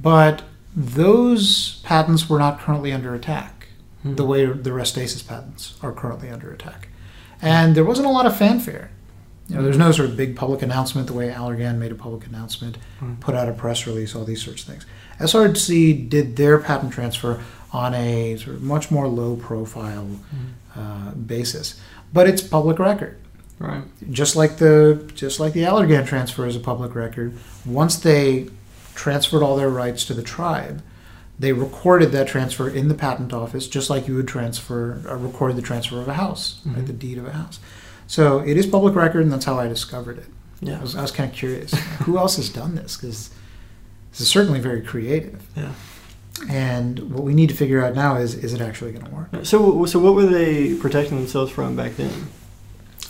but 0.00 0.42
those 0.74 1.80
patents 1.84 2.28
were 2.28 2.38
not 2.38 2.58
currently 2.60 2.92
under 2.92 3.14
attack 3.14 3.54
Mm. 4.06 4.16
the 4.16 4.24
way 4.24 4.46
the 4.46 4.70
Restasis 4.70 5.26
patents 5.26 5.74
are 5.82 5.90
currently 5.92 6.30
under 6.30 6.52
attack. 6.52 6.88
And 7.42 7.74
there 7.74 7.84
wasn't 7.84 8.06
a 8.06 8.10
lot 8.10 8.26
of 8.26 8.36
fanfare. 8.36 8.90
You 9.48 9.56
know, 9.56 9.62
there's 9.62 9.76
no 9.78 9.90
sort 9.90 10.08
of 10.08 10.16
big 10.16 10.36
public 10.36 10.62
announcement 10.62 11.08
the 11.08 11.14
way 11.14 11.30
Allergan 11.30 11.78
made 11.78 11.90
a 11.90 11.96
public 11.96 12.24
announcement, 12.26 12.78
Mm. 13.02 13.18
put 13.18 13.34
out 13.34 13.48
a 13.48 13.52
press 13.52 13.86
release, 13.88 14.14
all 14.14 14.24
these 14.24 14.40
sorts 14.42 14.62
of 14.62 14.68
things. 14.68 14.86
SRC 15.18 15.92
did 15.94 16.36
their 16.36 16.58
patent 16.58 16.92
transfer 16.92 17.40
on 17.72 17.92
a 17.94 18.36
sort 18.36 18.54
of 18.56 18.62
much 18.62 18.90
more 18.90 19.08
low 19.08 19.34
profile 19.36 20.06
uh, 20.78 21.10
basis, 21.12 21.80
but 22.12 22.28
it's 22.28 22.42
public 22.42 22.78
record 22.78 23.16
Right. 23.58 23.82
just 24.10 24.36
like 24.36 24.58
the 24.58 25.10
just 25.14 25.40
like 25.40 25.52
the 25.52 25.64
Allergan 25.64 26.06
transfer 26.06 26.46
is 26.46 26.54
a 26.56 26.60
public 26.60 26.94
record. 26.94 27.36
Once 27.66 27.96
they 27.96 28.48
transferred 28.94 29.42
all 29.42 29.56
their 29.56 29.68
rights 29.70 30.04
to 30.06 30.14
the 30.14 30.22
tribe, 30.22 30.80
they 31.38 31.52
recorded 31.52 32.12
that 32.12 32.28
transfer 32.28 32.68
in 32.68 32.86
the 32.88 32.94
patent 32.94 33.32
office, 33.32 33.66
just 33.68 33.90
like 33.90 34.06
you 34.08 34.14
would 34.16 34.28
transfer 34.28 35.00
uh, 35.08 35.16
record 35.16 35.56
the 35.56 35.62
transfer 35.62 36.00
of 36.00 36.08
a 36.08 36.14
house, 36.14 36.60
right, 36.64 36.76
Mhm. 36.78 36.86
the 36.86 36.92
deed 36.92 37.18
of 37.18 37.26
a 37.26 37.32
house. 37.32 37.58
So 38.06 38.38
it 38.40 38.56
is 38.56 38.66
public 38.66 38.94
record, 38.94 39.22
and 39.22 39.32
that's 39.32 39.44
how 39.44 39.58
I 39.58 39.66
discovered 39.68 40.18
it. 40.18 40.26
Yeah. 40.60 40.78
I 40.78 40.82
was, 40.82 40.96
I 40.96 41.02
was 41.02 41.10
kind 41.12 41.30
of 41.30 41.36
curious, 41.36 41.72
who 42.04 42.16
else 42.18 42.36
has 42.36 42.48
done 42.48 42.74
this? 42.74 42.96
Because 42.96 43.30
this 44.12 44.20
is 44.22 44.28
certainly 44.28 44.60
very 44.60 44.80
creative. 44.82 45.42
Yeah. 45.56 45.72
And 46.48 47.10
what 47.12 47.24
we 47.24 47.34
need 47.34 47.48
to 47.48 47.54
figure 47.56 47.84
out 47.84 47.94
now 47.94 48.16
is 48.16 48.34
is 48.34 48.52
it 48.54 48.60
actually 48.60 48.92
going 48.92 49.04
to 49.06 49.10
work? 49.10 49.28
So, 49.44 49.84
so 49.86 49.98
what 49.98 50.14
were 50.14 50.26
they 50.26 50.74
protecting 50.74 51.16
themselves 51.18 51.50
from 51.50 51.76
back 51.76 51.96
then? 51.96 52.28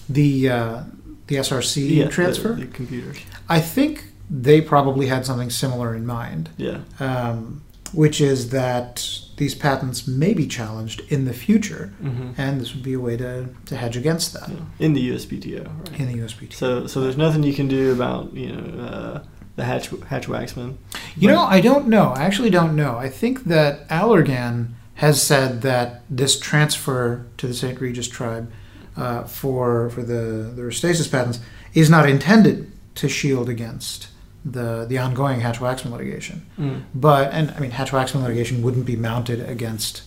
The 0.08 0.49
uh, 0.49 0.82
the 1.26 1.37
SRC 1.37 1.90
Yeah, 1.97 2.04
the- 2.04 2.11
transfer. 2.11 2.52
the, 2.54 2.66
computers. 2.66 3.18
I 3.49 3.61
think 3.61 4.04
they 4.30 4.61
probably 4.61 5.06
had 5.06 5.25
something 5.26 5.50
similar 5.50 5.94
in 5.94 6.06
mind, 6.06 6.50
Yeah. 6.58 6.80
um, 7.00 7.62
which 7.92 8.20
is 8.20 8.50
that 8.50 9.08
these 9.38 9.54
patents 9.54 10.06
may 10.06 10.35
be 10.35 10.47
challenged 10.47 11.00
in 11.08 11.25
the 11.25 11.32
future, 11.32 11.92
hmm 12.00 12.30
and 12.37 12.61
this 12.61 12.75
would 12.75 12.82
be 12.82 12.92
a 12.94 13.00
way 13.00 13.16
to, 13.16 13.49
to 13.66 13.76
hedge 13.76 13.97
against 13.97 14.32
that 14.35 14.50
In 14.78 14.92
the 14.94 15.11
USPTO, 15.11 15.64
right? 15.66 16.00
in 16.00 16.06
the 16.12 16.18
USPT. 16.18 16.52
So, 16.54 16.87
so 16.87 17.00
there's 17.00 17.16
nothing 17.16 17.42
you 17.42 17.54
can 17.54 17.68
do 17.68 17.92
about 17.92 18.32
you 18.35 18.52
know 18.52 18.82
uh, 18.82 19.23
the 19.56 19.64
hatch 19.64 19.88
Hatch-Waxman. 20.08 20.76
You 21.20 21.28
know, 21.28 21.42
I 21.42 21.60
don't 21.60 21.88
know. 21.88 22.12
I 22.16 22.22
actually 22.22 22.50
don't 22.50 22.75
know. 22.76 22.96
I 22.96 23.08
think 23.08 23.44
that 23.44 23.88
Allergan 23.88 24.68
has 24.94 25.22
said 25.22 25.62
that 25.62 26.02
this 26.10 26.38
transfer 26.38 27.25
to 27.37 27.46
the 27.46 27.54
St. 27.54 27.80
Regis 27.80 28.08
tribe 28.08 28.50
uh, 28.96 29.25
for 29.25 29.90
for 29.90 30.02
the 30.02 30.52
the 30.56 30.62
Restasis 30.62 31.10
patents 31.10 31.40
is 31.75 31.88
not 31.88 32.08
intended 32.08 32.70
to 32.96 33.08
shield 33.08 33.48
against 33.48 34.08
the 34.44 34.84
the 34.88 34.98
ongoing 34.98 35.40
Hatch-Waxman 35.40 35.90
litigation. 35.92 36.46
Mm. 36.58 36.82
But 36.94 37.32
and 37.32 37.50
I 37.52 37.60
mean, 37.60 37.70
Hatch-Waxman 37.70 38.22
litigation 38.22 38.62
wouldn't 38.62 38.87
be 38.87 38.96
mounted 38.96 39.48
against 39.48 40.02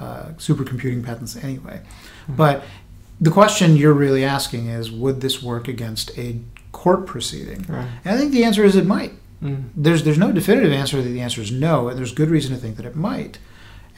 uh, 0.00 0.26
supercomputing 0.38 1.04
patents 1.04 1.36
anyway. 1.36 1.80
Mhm. 2.28 2.36
But 2.36 2.62
the 3.20 3.30
question 3.30 3.76
you're 3.76 3.94
really 3.94 4.24
asking 4.24 4.66
is, 4.66 4.90
would 4.90 5.20
this 5.22 5.42
work 5.42 5.68
against 5.68 6.16
a 6.18 6.38
court 6.72 7.06
proceeding? 7.06 7.64
Right. 7.68 7.88
And 8.04 8.14
I 8.14 8.18
think 8.18 8.32
the 8.32 8.44
answer 8.44 8.62
is 8.62 8.76
it 8.76 8.86
might. 8.86 9.12
Mm. 9.42 9.70
There's 9.76 10.04
there's 10.04 10.18
no 10.18 10.32
definitive 10.32 10.72
answer 10.72 11.02
that 11.02 11.08
the 11.08 11.20
answer 11.20 11.40
is 11.40 11.52
no, 11.52 11.88
and 11.88 11.98
there's 11.98 12.12
good 12.12 12.30
reason 12.30 12.54
to 12.54 12.60
think 12.60 12.76
that 12.76 12.86
it 12.86 12.96
might. 12.96 13.38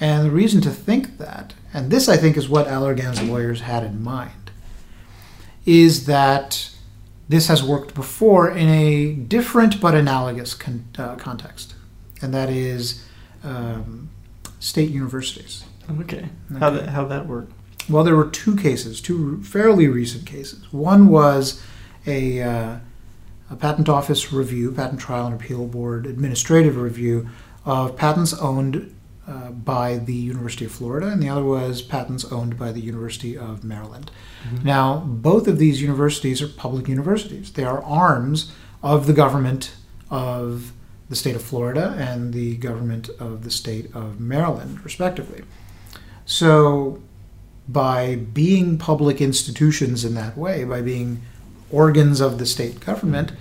And 0.00 0.26
the 0.26 0.30
reason 0.30 0.60
to 0.62 0.70
think 0.70 1.18
that, 1.18 1.54
and 1.74 1.90
this 1.90 2.08
I 2.08 2.16
think 2.16 2.36
is 2.36 2.48
what 2.48 2.66
Allergan's 2.68 3.22
lawyers 3.22 3.62
had 3.62 3.82
in 3.82 4.02
mind, 4.02 4.50
is 5.66 6.06
that 6.06 6.70
this 7.28 7.48
has 7.48 7.62
worked 7.62 7.94
before 7.94 8.50
in 8.50 8.68
a 8.68 9.12
different 9.12 9.80
but 9.80 9.94
analogous 9.94 10.54
con- 10.54 10.88
uh, 10.96 11.16
context, 11.16 11.74
and 12.22 12.32
that 12.32 12.48
is 12.48 13.04
um, 13.44 14.10
state 14.60 14.90
universities. 14.90 15.64
Okay. 16.00 16.28
How 16.58 16.70
that 16.70 16.88
how 16.90 17.04
that 17.06 17.26
work? 17.26 17.48
Well, 17.88 18.04
there 18.04 18.16
were 18.16 18.28
two 18.28 18.54
cases, 18.54 19.00
two 19.00 19.42
fairly 19.42 19.88
recent 19.88 20.26
cases. 20.26 20.70
One 20.72 21.08
was 21.08 21.62
a, 22.06 22.42
uh, 22.42 22.76
a 23.50 23.56
patent 23.56 23.88
office 23.88 24.32
review, 24.32 24.72
patent 24.72 25.00
trial 25.00 25.26
and 25.26 25.34
appeal 25.34 25.66
board 25.66 26.06
administrative 26.06 26.76
review 26.76 27.28
of 27.64 27.96
patents 27.96 28.34
owned 28.34 28.94
uh, 29.26 29.50
by 29.50 29.98
the 29.98 30.14
University 30.14 30.64
of 30.64 30.72
Florida, 30.72 31.08
and 31.08 31.22
the 31.22 31.28
other 31.28 31.44
was 31.44 31.82
patents 31.82 32.24
owned 32.26 32.58
by 32.58 32.72
the 32.72 32.80
University 32.80 33.36
of 33.36 33.62
Maryland. 33.62 34.10
Mhm. 34.48 34.64
Now, 34.64 35.00
both 35.06 35.46
of 35.46 35.58
these 35.58 35.82
universities 35.82 36.40
are 36.40 36.48
public 36.48 36.88
universities. 36.88 37.50
They 37.50 37.64
are 37.64 37.82
arms 37.84 38.50
of 38.82 39.06
the 39.06 39.12
government 39.12 39.72
of 40.10 40.72
the 41.10 41.16
state 41.16 41.36
of 41.36 41.42
Florida 41.42 41.94
and 41.98 42.32
the 42.32 42.56
government 42.56 43.10
of 43.18 43.44
the 43.44 43.50
state 43.50 43.90
of 43.94 44.18
Maryland, 44.20 44.78
respectively. 44.84 45.42
So, 46.24 47.00
by 47.68 48.16
being 48.16 48.78
public 48.78 49.20
institutions 49.20 50.04
in 50.04 50.14
that 50.14 50.38
way, 50.38 50.64
by 50.64 50.80
being 50.80 51.20
organs 51.70 52.20
of 52.20 52.38
the 52.38 52.46
state 52.46 52.80
government, 52.80 53.32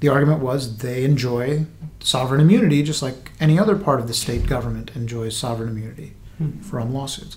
the 0.00 0.08
argument 0.08 0.40
was 0.40 0.78
they 0.78 1.04
enjoy 1.04 1.66
sovereign 2.00 2.40
immunity 2.40 2.82
just 2.82 3.02
like 3.02 3.30
any 3.40 3.58
other 3.58 3.76
part 3.76 4.00
of 4.00 4.08
the 4.08 4.14
state 4.14 4.46
government 4.46 4.90
enjoys 4.94 5.36
sovereign 5.36 5.68
immunity 5.68 6.14
Hmm. 6.38 6.60
from 6.60 6.94
lawsuits. 6.94 7.36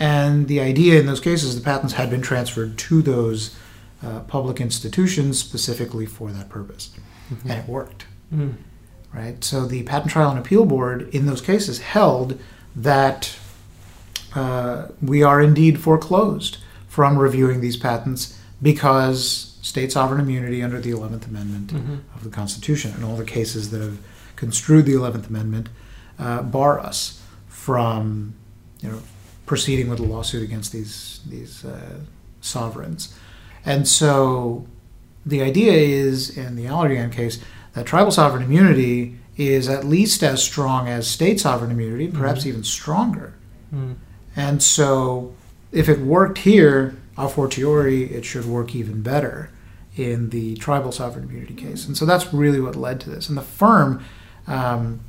And 0.00 0.48
the 0.48 0.60
idea 0.60 0.98
in 0.98 1.06
those 1.06 1.20
cases, 1.20 1.54
the 1.54 1.60
patents 1.60 1.94
had 1.94 2.08
been 2.08 2.22
transferred 2.22 2.78
to 2.78 3.02
those 3.02 3.54
uh, 4.02 4.20
public 4.20 4.60
institutions 4.60 5.38
specifically 5.38 6.06
for 6.06 6.30
that 6.30 6.48
purpose. 6.48 6.90
Mhm. 7.32 7.42
And 7.50 7.52
it 7.52 7.68
worked, 7.68 8.04
Mm. 8.34 8.54
right? 9.12 9.42
So 9.44 9.66
the 9.66 9.82
Patent 9.82 10.12
Trial 10.12 10.30
and 10.30 10.38
Appeal 10.38 10.64
Board 10.66 11.08
in 11.12 11.26
those 11.26 11.40
cases 11.40 11.80
held 11.80 12.38
that 12.76 13.32
uh, 14.34 14.86
we 15.02 15.22
are 15.22 15.40
indeed 15.40 15.80
foreclosed 15.80 16.58
from 16.88 17.18
reviewing 17.18 17.60
these 17.60 17.76
patents 17.76 18.37
because 18.60 19.56
state 19.62 19.92
sovereign 19.92 20.20
immunity 20.20 20.62
under 20.62 20.80
the 20.80 20.90
11th 20.90 21.26
Amendment 21.26 21.72
Mhm. 21.72 22.00
of 22.16 22.24
the 22.24 22.30
Constitution 22.30 22.92
and 22.94 23.04
all 23.04 23.16
the 23.16 23.24
cases 23.24 23.70
that 23.70 23.80
have 23.80 23.98
construed 24.36 24.86
the 24.86 24.92
11th 24.94 25.28
Amendment 25.28 25.68
uh, 26.18 26.42
bar 26.42 26.80
us 26.80 27.20
from, 27.48 28.34
you 28.80 28.88
know, 28.88 28.98
proceeding 29.46 29.88
with 29.88 30.00
a 30.00 30.02
lawsuit 30.02 30.42
against 30.42 30.72
these 30.72 31.20
these 31.28 31.64
uh, 31.64 31.98
sovereigns. 32.40 33.14
And 33.64 33.86
so, 33.86 34.66
the 35.26 35.42
idea 35.42 35.72
is 35.72 36.30
in 36.36 36.56
the 36.56 36.64
Allergan 36.64 37.12
case 37.12 37.38
that 37.74 37.86
tribal 37.86 38.10
sovereign 38.10 38.42
immunity 38.42 39.16
is 39.36 39.68
at 39.68 39.84
least 39.84 40.22
as 40.22 40.42
strong 40.42 40.88
as 40.88 41.06
state 41.06 41.38
sovereign 41.38 41.70
immunity, 41.70 42.08
perhaps 42.08 42.42
Mhm. 42.42 42.46
even 42.46 42.64
stronger. 42.64 43.34
Mm. 43.74 43.94
And 44.34 44.62
so, 44.62 45.32
if 45.70 45.88
it 45.88 46.00
worked 46.00 46.38
here, 46.38 46.96
a 47.18 47.28
fortiori, 47.28 48.04
it 48.04 48.24
should 48.24 48.46
work 48.46 48.74
even 48.74 49.02
better 49.02 49.50
in 49.96 50.30
the 50.30 50.54
tribal 50.56 50.92
sovereign 50.92 51.24
immunity 51.28 51.54
case. 51.54 51.84
And 51.86 51.96
so 51.96 52.06
that's 52.06 52.32
really 52.32 52.60
what 52.60 52.76
led 52.76 53.00
to 53.00 53.10
this. 53.10 53.28
And 53.28 53.36
the 53.36 53.42
firm 53.42 54.02
um, 54.46 55.00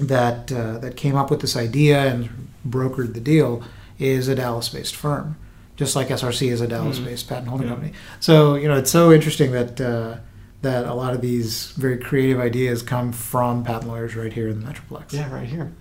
that 0.00 0.50
uh, 0.52 0.78
that 0.78 0.96
came 0.96 1.16
up 1.16 1.30
with 1.30 1.40
this 1.40 1.56
idea 1.56 2.00
and 2.12 2.48
brokered 2.66 3.14
the 3.14 3.20
deal 3.20 3.62
is 3.98 4.28
a 4.28 4.34
Dallas-based 4.34 4.94
firm, 4.94 5.36
just 5.76 5.96
like 5.96 6.08
SRC 6.08 6.50
is 6.50 6.60
a 6.60 6.68
Dallas-based 6.68 7.28
patent 7.28 7.48
holding 7.48 7.66
Yeah. 7.66 7.74
company. 7.74 7.92
So 8.20 8.54
you 8.54 8.68
know, 8.68 8.76
it's 8.78 8.90
so 8.90 9.12
interesting 9.12 9.52
that 9.52 9.80
uh, 9.80 10.18
that 10.62 10.84
a 10.86 10.94
lot 10.94 11.12
of 11.14 11.20
these 11.20 11.72
very 11.72 11.98
creative 11.98 12.38
ideas 12.38 12.82
come 12.82 13.12
from 13.12 13.64
patent 13.64 13.88
lawyers 13.88 14.14
right 14.14 14.32
here 14.32 14.48
in 14.48 14.60
the 14.60 14.66
Metroplex. 14.66 15.12
Yeah, 15.12 15.32
right 15.32 15.48
here. 15.48 15.72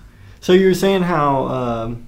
So 0.42 0.54
you 0.54 0.68
were 0.68 0.74
saying 0.74 1.04
how 1.04 1.48
um, 1.48 2.08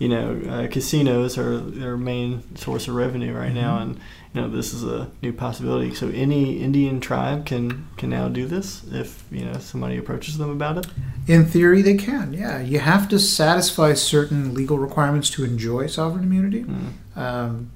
you 0.00 0.08
know 0.08 0.26
uh, 0.48 0.66
casinos 0.68 1.38
are 1.38 1.58
their 1.58 1.96
main 1.96 2.42
source 2.56 2.88
of 2.88 2.94
revenue 2.96 3.32
right 3.32 3.54
now, 3.54 3.78
Mhm. 3.78 3.82
and 3.82 3.90
you 4.34 4.40
know 4.40 4.48
this 4.48 4.72
is 4.74 4.82
a 4.82 5.08
new 5.22 5.32
possibility. 5.32 5.94
So 5.94 6.08
any 6.08 6.58
Indian 6.68 7.00
tribe 7.00 7.44
can 7.46 7.86
can 7.98 8.10
now 8.10 8.28
do 8.28 8.46
this 8.46 8.82
if 8.92 9.22
you 9.30 9.44
know 9.44 9.54
somebody 9.60 9.96
approaches 9.98 10.38
them 10.38 10.50
about 10.50 10.78
it. 10.78 10.86
In 11.28 11.44
theory, 11.44 11.82
they 11.82 11.94
can. 11.96 12.32
Yeah, 12.32 12.60
you 12.72 12.78
have 12.80 13.08
to 13.10 13.18
satisfy 13.18 13.94
certain 13.94 14.54
legal 14.54 14.78
requirements 14.78 15.30
to 15.30 15.44
enjoy 15.44 15.86
sovereign 15.86 16.24
immunity. 16.24 16.64
Mm. 16.64 16.92
Um, 17.26 17.70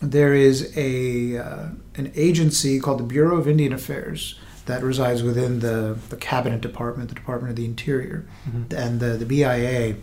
there 0.00 0.32
is 0.34 0.72
a 0.76 1.36
uh, 1.38 1.66
an 1.96 2.10
agency 2.16 2.80
called 2.80 3.00
the 3.00 3.04
Bureau 3.16 3.36
of 3.36 3.46
Indian 3.46 3.72
Affairs 3.72 4.38
that 4.66 4.82
resides 4.82 5.22
within 5.22 5.60
the, 5.60 5.96
the 6.10 6.16
Cabinet 6.16 6.60
Department, 6.60 7.08
the 7.08 7.14
Department 7.14 7.50
of 7.50 7.56
the 7.56 7.64
Interior, 7.64 8.24
Mhm. 8.48 8.72
and 8.76 9.00
the, 9.00 9.16
the 9.16 9.24
BIA 9.24 9.94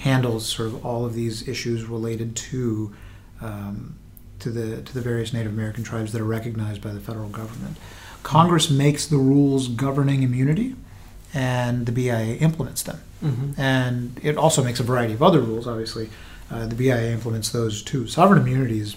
handles 0.00 0.46
sort 0.46 0.68
of 0.68 0.84
all 0.84 1.04
of 1.04 1.14
these 1.14 1.46
issues 1.48 1.84
related 1.84 2.34
to 2.36 2.94
um, 3.40 3.96
to 4.38 4.50
the 4.50 4.82
to 4.82 4.94
the 4.94 5.00
various 5.00 5.32
Native 5.32 5.52
American 5.52 5.84
tribes 5.84 6.12
that 6.12 6.20
are 6.20 6.24
recognized 6.24 6.82
by 6.82 6.92
the 6.92 7.00
federal 7.00 7.28
government. 7.28 7.76
Congress 8.22 8.70
makes 8.70 9.06
the 9.06 9.16
rules 9.16 9.68
governing 9.68 10.22
immunity, 10.22 10.76
and 11.34 11.86
the 11.86 11.92
BIA 11.92 12.36
implements 12.36 12.82
them 12.82 13.00
Mm-hmm. 13.22 13.60
and 13.60 14.18
it 14.24 14.36
also 14.36 14.64
makes 14.64 14.80
a 14.80 14.82
variety 14.82 15.14
of 15.14 15.22
other 15.22 15.38
rules. 15.40 15.68
Obviously, 15.68 16.10
uh, 16.50 16.66
the 16.66 16.74
BIA 16.74 17.12
implements 17.12 17.50
those 17.50 17.80
too. 17.80 18.08
Sovereign 18.08 18.42
immunity 18.42 18.80
is 18.80 18.96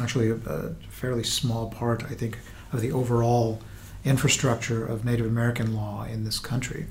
actually 0.00 0.30
a, 0.30 0.36
a 0.46 0.70
fairly 0.88 1.24
small 1.24 1.68
part, 1.68 2.04
I 2.04 2.14
think, 2.14 2.38
of 2.72 2.80
the 2.80 2.92
overall 2.92 3.60
infrastructure 4.04 4.86
of 4.86 5.04
Native 5.04 5.26
American 5.26 5.74
law 5.74 6.04
in 6.04 6.22
this 6.24 6.38
country. 6.38 6.86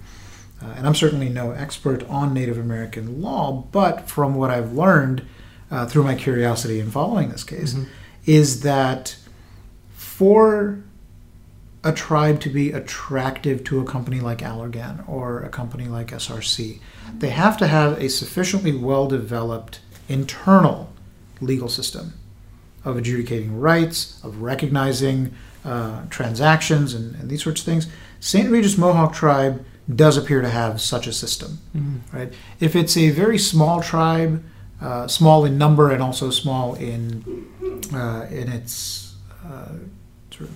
Uh, 0.63 0.67
and 0.77 0.85
I'm 0.85 0.95
certainly 0.95 1.29
no 1.29 1.51
expert 1.51 2.03
on 2.09 2.33
Native 2.33 2.57
American 2.57 3.21
law, 3.21 3.51
but 3.71 4.07
from 4.09 4.35
what 4.35 4.49
I've 4.51 4.73
learned 4.73 5.23
uh, 5.71 5.85
through 5.85 6.03
my 6.03 6.15
curiosity 6.15 6.79
in 6.79 6.91
following 6.91 7.29
this 7.29 7.43
case, 7.45 7.73
Mhm. 7.73 7.87
is 8.25 8.61
that 8.61 9.15
for 9.95 10.79
a 11.83 11.91
tribe 11.91 12.39
to 12.41 12.49
be 12.49 12.71
attractive 12.71 13.63
to 13.63 13.79
a 13.79 13.83
company 13.85 14.19
like 14.19 14.39
Allergan 14.39 15.03
or 15.09 15.39
a 15.41 15.49
company 15.49 15.85
like 15.87 16.11
SRC, 16.13 16.79
they 17.17 17.29
have 17.29 17.57
to 17.57 17.67
have 17.67 17.97
a 17.99 18.07
sufficiently 18.09 18.75
well 18.75 19.07
developed 19.07 19.79
internal 20.07 20.89
legal 21.39 21.69
system 21.69 22.13
of 22.85 22.97
adjudicating 22.97 23.59
rights, 23.59 24.19
of 24.23 24.41
recognizing 24.41 25.31
uh, 25.65 26.01
transactions, 26.09 26.93
and, 26.93 27.15
and 27.15 27.29
these 27.29 27.43
sorts 27.43 27.61
of 27.61 27.65
things. 27.65 27.87
St. 28.19 28.49
Regis 28.49 28.77
Mohawk 28.77 29.13
tribe 29.13 29.63
does 29.95 30.17
appear 30.17 30.41
to 30.41 30.49
have 30.49 30.79
such 30.81 31.07
a 31.07 31.13
system 31.13 31.59
Mm-hmm. 31.75 32.17
right? 32.17 32.33
If 32.59 32.75
it's 32.75 32.95
a 32.97 33.09
very 33.09 33.37
small 33.37 33.81
tribe, 33.81 34.43
uh, 34.81 35.07
small 35.07 35.45
in 35.45 35.57
number 35.57 35.91
and 35.91 36.01
also 36.01 36.29
small 36.31 36.75
in 36.75 37.23
uh, 37.93 38.25
in 38.29 38.49
its 38.51 39.15
uh, 39.45 39.73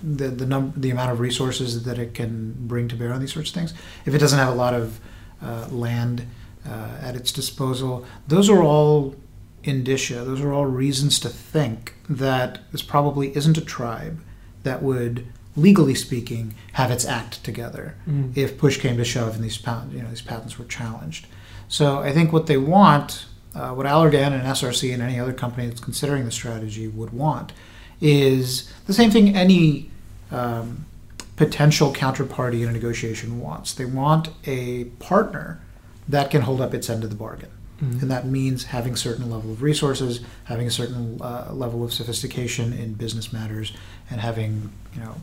the 0.04 0.30
the, 0.30 0.46
num- 0.46 0.74
the 0.76 0.90
amount 0.90 1.12
of 1.12 1.20
resources 1.20 1.84
that 1.84 2.00
it 2.00 2.14
can 2.14 2.56
bring 2.68 2.88
to 2.88 2.96
bear 2.96 3.14
on 3.14 3.20
these 3.20 3.34
sorts 3.34 3.50
of 3.50 3.56
things, 3.56 3.74
if 4.06 4.14
it 4.16 4.20
doesn't 4.20 4.40
have 4.40 4.52
a 4.52 4.56
lot 4.56 4.74
of 4.74 5.00
uh, 5.44 5.68
land 5.70 6.26
uh, 6.68 6.98
at 7.02 7.16
its 7.16 7.32
disposal, 7.32 8.06
those 8.28 8.50
are 8.50 8.64
all 8.64 9.16
indicia. 9.64 10.24
Those 10.24 10.42
are 10.42 10.52
all 10.54 10.66
reasons 10.66 11.20
to 11.20 11.30
think 11.30 11.94
that 12.10 12.60
this 12.72 12.82
probably 12.82 13.36
isn't 13.36 13.58
a 13.58 13.62
tribe 13.66 14.20
that 14.64 14.82
would, 14.82 15.28
legally 15.56 15.96
speaking, 15.96 16.54
have 16.74 16.92
its 16.92 17.06
act 17.06 17.44
together 17.44 17.96
Mm. 18.10 18.36
if 18.36 18.58
push 18.58 18.78
came 18.80 18.98
to 18.98 19.06
shove 19.06 19.36
and 19.36 19.44
these 19.44 19.58
pat- 19.58 19.88
you 19.92 20.02
know 20.02 20.10
these 20.10 20.22
patents 20.22 20.58
were 20.60 20.66
challenged. 20.66 21.28
So 21.68 22.00
I 22.00 22.12
think 22.12 22.32
what 22.34 22.48
they 22.48 22.58
want, 22.58 23.26
uh, 23.56 23.70
what 23.70 23.86
Allergan 23.86 24.32
and 24.34 24.44
SRC 24.46 24.94
and 24.94 25.02
any 25.02 25.20
other 25.20 25.34
company 25.34 25.68
that's 25.68 25.80
considering 25.80 26.26
the 26.26 26.32
strategy 26.32 26.88
would 26.88 27.12
want, 27.14 27.54
is 28.02 28.72
the 28.86 28.94
same 28.94 29.10
thing 29.12 29.36
any 29.36 29.90
um, 30.32 30.86
potential 31.38 31.94
counterparty 31.94 32.62
in 32.64 32.70
a 32.70 32.72
negotiation 32.72 33.40
wants. 33.40 33.74
They 33.74 33.86
want 33.86 34.30
a 34.46 34.86
partner 35.00 35.60
that 36.08 36.30
can 36.32 36.42
hold 36.42 36.62
up 36.62 36.74
its 36.74 36.90
end 36.90 37.04
of 37.04 37.10
the 37.10 37.16
bargain. 37.16 37.50
Mhm. 37.84 38.02
And 38.04 38.12
that 38.12 38.26
means 38.28 38.66
having 38.66 38.94
a 38.94 38.98
certain 38.98 39.30
level 39.30 39.52
of 39.52 39.62
resources, 39.62 40.22
having 40.46 40.66
a 40.68 40.72
certain 40.72 41.20
uh, 41.22 41.50
level 41.52 41.84
of 41.84 41.92
sophistication 41.94 42.72
in 42.74 42.94
business 42.94 43.34
matters, 43.34 43.74
and 44.10 44.22
having 44.22 44.70
you 44.94 45.02
know 45.02 45.16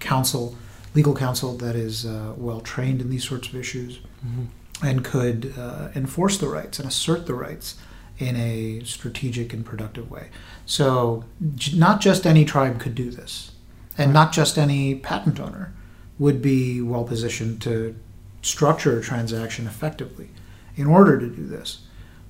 counsel, 0.00 0.56
legal 0.94 1.14
counsel 1.14 1.56
that 1.58 1.76
is 1.76 2.04
uh, 2.06 2.32
well 2.36 2.60
trained 2.60 3.00
in 3.00 3.10
these 3.10 3.26
sorts 3.28 3.48
of 3.48 3.54
issues 3.56 3.98
Mhm. 4.26 4.46
and 4.82 5.04
could 5.04 5.52
uh, 5.58 5.88
enforce 5.94 6.38
the 6.38 6.48
rights 6.48 6.78
and 6.78 6.88
assert 6.88 7.26
the 7.26 7.34
rights 7.34 7.76
in 8.18 8.34
a 8.36 8.82
strategic 8.84 9.52
and 9.52 9.64
productive 9.64 10.10
way. 10.10 10.28
So, 10.64 11.24
j- 11.54 11.76
not 11.76 12.00
just 12.00 12.26
any 12.26 12.44
tribe 12.44 12.80
could 12.80 12.94
do 12.94 13.10
this, 13.10 13.52
and 13.98 14.12
not 14.12 14.32
just 14.32 14.56
any 14.58 14.94
patent 14.94 15.38
owner 15.38 15.72
would 16.18 16.40
be 16.40 16.80
well 16.80 17.04
positioned 17.04 17.60
to 17.62 17.94
structure 18.42 18.98
a 18.98 19.02
transaction 19.02 19.66
effectively 19.66 20.30
in 20.76 20.86
order 20.86 21.18
to 21.18 21.28
do 21.28 21.46
this. 21.46 21.80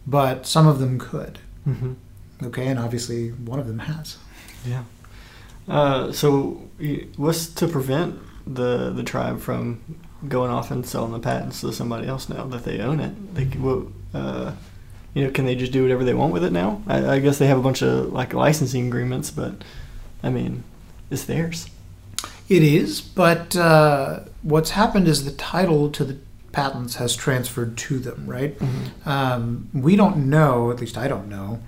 But 0.06 0.46
some 0.46 0.66
of 0.66 0.78
them 0.80 0.98
could. 0.98 1.38
Mhm. 1.68 1.94
Okay, 2.42 2.66
and 2.66 2.78
obviously 2.80 3.30
one 3.30 3.58
of 3.60 3.66
them 3.68 3.80
has. 3.80 4.16
Yeah. 4.66 4.82
Uh, 5.68 6.12
so, 6.12 6.62
what's 7.16 7.46
to 7.46 7.66
prevent 7.66 8.18
the 8.46 8.90
the 8.90 9.02
tribe 9.02 9.40
from 9.40 9.80
going 10.28 10.50
off 10.50 10.70
and 10.70 10.86
selling 10.86 11.12
the 11.12 11.18
patents 11.18 11.60
to 11.60 11.72
somebody 11.72 12.06
else 12.06 12.28
now 12.28 12.44
that 12.44 12.64
they 12.64 12.80
own 12.80 13.00
it? 13.00 13.34
They, 13.34 13.44
what, 13.58 13.86
uh, 14.14 14.52
you 15.14 15.24
know, 15.24 15.30
can 15.30 15.46
they 15.46 15.54
just 15.54 15.72
do 15.72 15.82
whatever 15.82 16.04
they 16.04 16.14
want 16.14 16.32
with 16.32 16.44
it 16.44 16.52
now? 16.52 16.82
I, 16.86 17.14
I 17.14 17.18
guess 17.18 17.38
they 17.38 17.46
have 17.48 17.58
a 17.58 17.62
bunch 17.62 17.82
of 17.82 18.12
like 18.12 18.32
licensing 18.32 18.86
agreements, 18.86 19.30
but 19.30 19.64
I 20.22 20.30
mean, 20.30 20.62
it's 21.10 21.24
theirs. 21.24 21.68
It 22.48 22.62
is, 22.62 23.00
but 23.00 23.56
uh, 23.56 24.20
what's 24.42 24.70
happened 24.70 25.08
is 25.08 25.24
the 25.24 25.32
title 25.32 25.90
to 25.90 26.04
the 26.04 26.18
patents 26.52 26.94
has 26.94 27.16
transferred 27.16 27.76
to 27.76 27.98
them, 27.98 28.24
right? 28.26 28.56
Um, 29.04 29.68
we 29.74 29.96
don't 29.96 30.30
know, 30.30 30.70
at 30.70 30.80
least 30.80 30.96
I 30.96 31.08
don't 31.08 31.28
know, 31.28 31.60